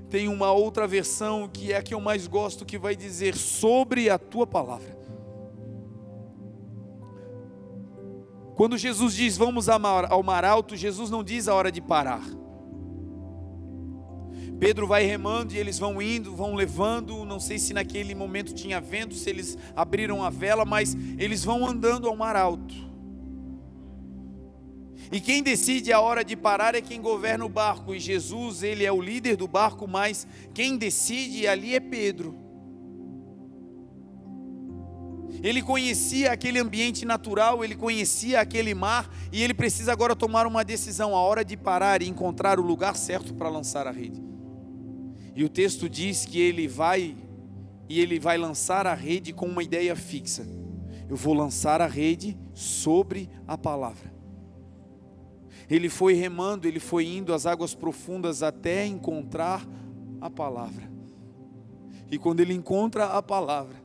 [0.09, 4.09] Tem uma outra versão que é a que eu mais gosto, que vai dizer sobre
[4.09, 5.01] a tua palavra.
[8.55, 12.23] Quando Jesus diz vamos ao mar alto, Jesus não diz a hora de parar.
[14.63, 17.25] Pedro vai remando e eles vão indo, vão levando.
[17.25, 21.67] Não sei se naquele momento tinha vento, se eles abriram a vela, mas eles vão
[21.67, 22.73] andando ao mar alto.
[25.11, 27.93] E quem decide a hora de parar é quem governa o barco.
[27.93, 32.33] E Jesus, ele é o líder do barco, mas quem decide ali é Pedro.
[35.43, 40.63] Ele conhecia aquele ambiente natural, ele conhecia aquele mar e ele precisa agora tomar uma
[40.63, 44.32] decisão, a hora de parar e encontrar o lugar certo para lançar a rede.
[45.35, 47.15] E o texto diz que ele vai
[47.89, 50.47] e ele vai lançar a rede com uma ideia fixa.
[51.09, 54.13] Eu vou lançar a rede sobre a palavra.
[55.69, 59.67] Ele foi remando, ele foi indo às águas profundas até encontrar
[60.21, 60.91] a palavra.
[62.09, 63.75] E quando ele encontra a palavra,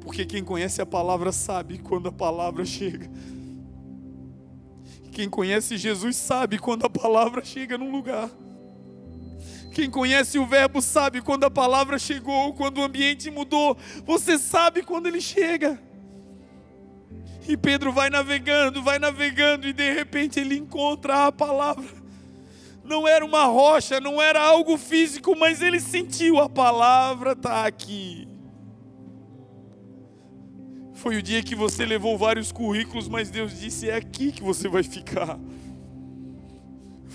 [0.00, 3.10] porque quem conhece a palavra sabe quando a palavra chega.
[5.12, 8.30] Quem conhece Jesus sabe quando a palavra chega num lugar.
[9.72, 13.76] Quem conhece o Verbo sabe quando a palavra chegou, quando o ambiente mudou.
[14.04, 15.80] Você sabe quando ele chega.
[17.48, 22.02] E Pedro vai navegando, vai navegando, e de repente ele encontra a palavra.
[22.84, 28.28] Não era uma rocha, não era algo físico, mas ele sentiu a palavra está aqui.
[30.94, 34.68] Foi o dia que você levou vários currículos, mas Deus disse: é aqui que você
[34.68, 35.38] vai ficar.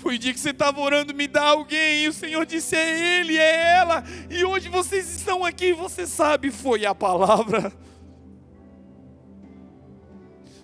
[0.08, 3.20] Foi o dia que você estava orando, me dá alguém, e o Senhor disse: é
[3.20, 7.70] Ele, é ela, e hoje vocês estão aqui, você sabe, foi a palavra.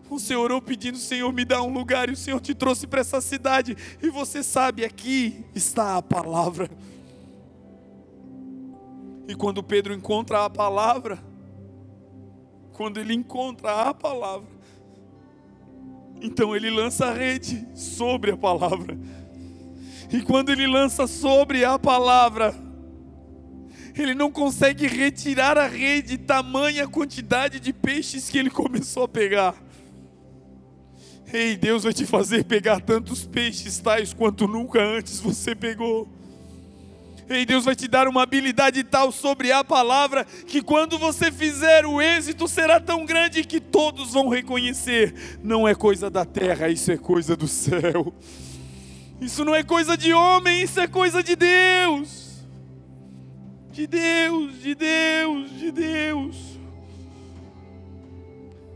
[0.08, 3.20] Você orou pedindo, Senhor, me dá um lugar, e o Senhor te trouxe para essa
[3.20, 6.70] cidade, e você sabe, aqui está a palavra.
[9.28, 11.22] E quando Pedro encontra a palavra,
[12.72, 14.48] quando ele encontra a palavra,
[16.22, 18.96] então ele lança a rede sobre a palavra.
[20.14, 22.54] E quando ele lança sobre a palavra,
[23.96, 29.56] ele não consegue retirar a rede, tamanha quantidade de peixes que ele começou a pegar.
[31.32, 36.08] Ei, Deus vai te fazer pegar tantos peixes tais quanto nunca antes você pegou.
[37.28, 41.84] E Deus vai te dar uma habilidade tal sobre a palavra que quando você fizer
[41.84, 45.40] o êxito será tão grande que todos vão reconhecer.
[45.42, 48.14] Não é coisa da terra, isso é coisa do céu.
[49.24, 52.46] Isso não é coisa de homem, isso é coisa de Deus.
[53.70, 56.53] De Deus, de Deus, de Deus.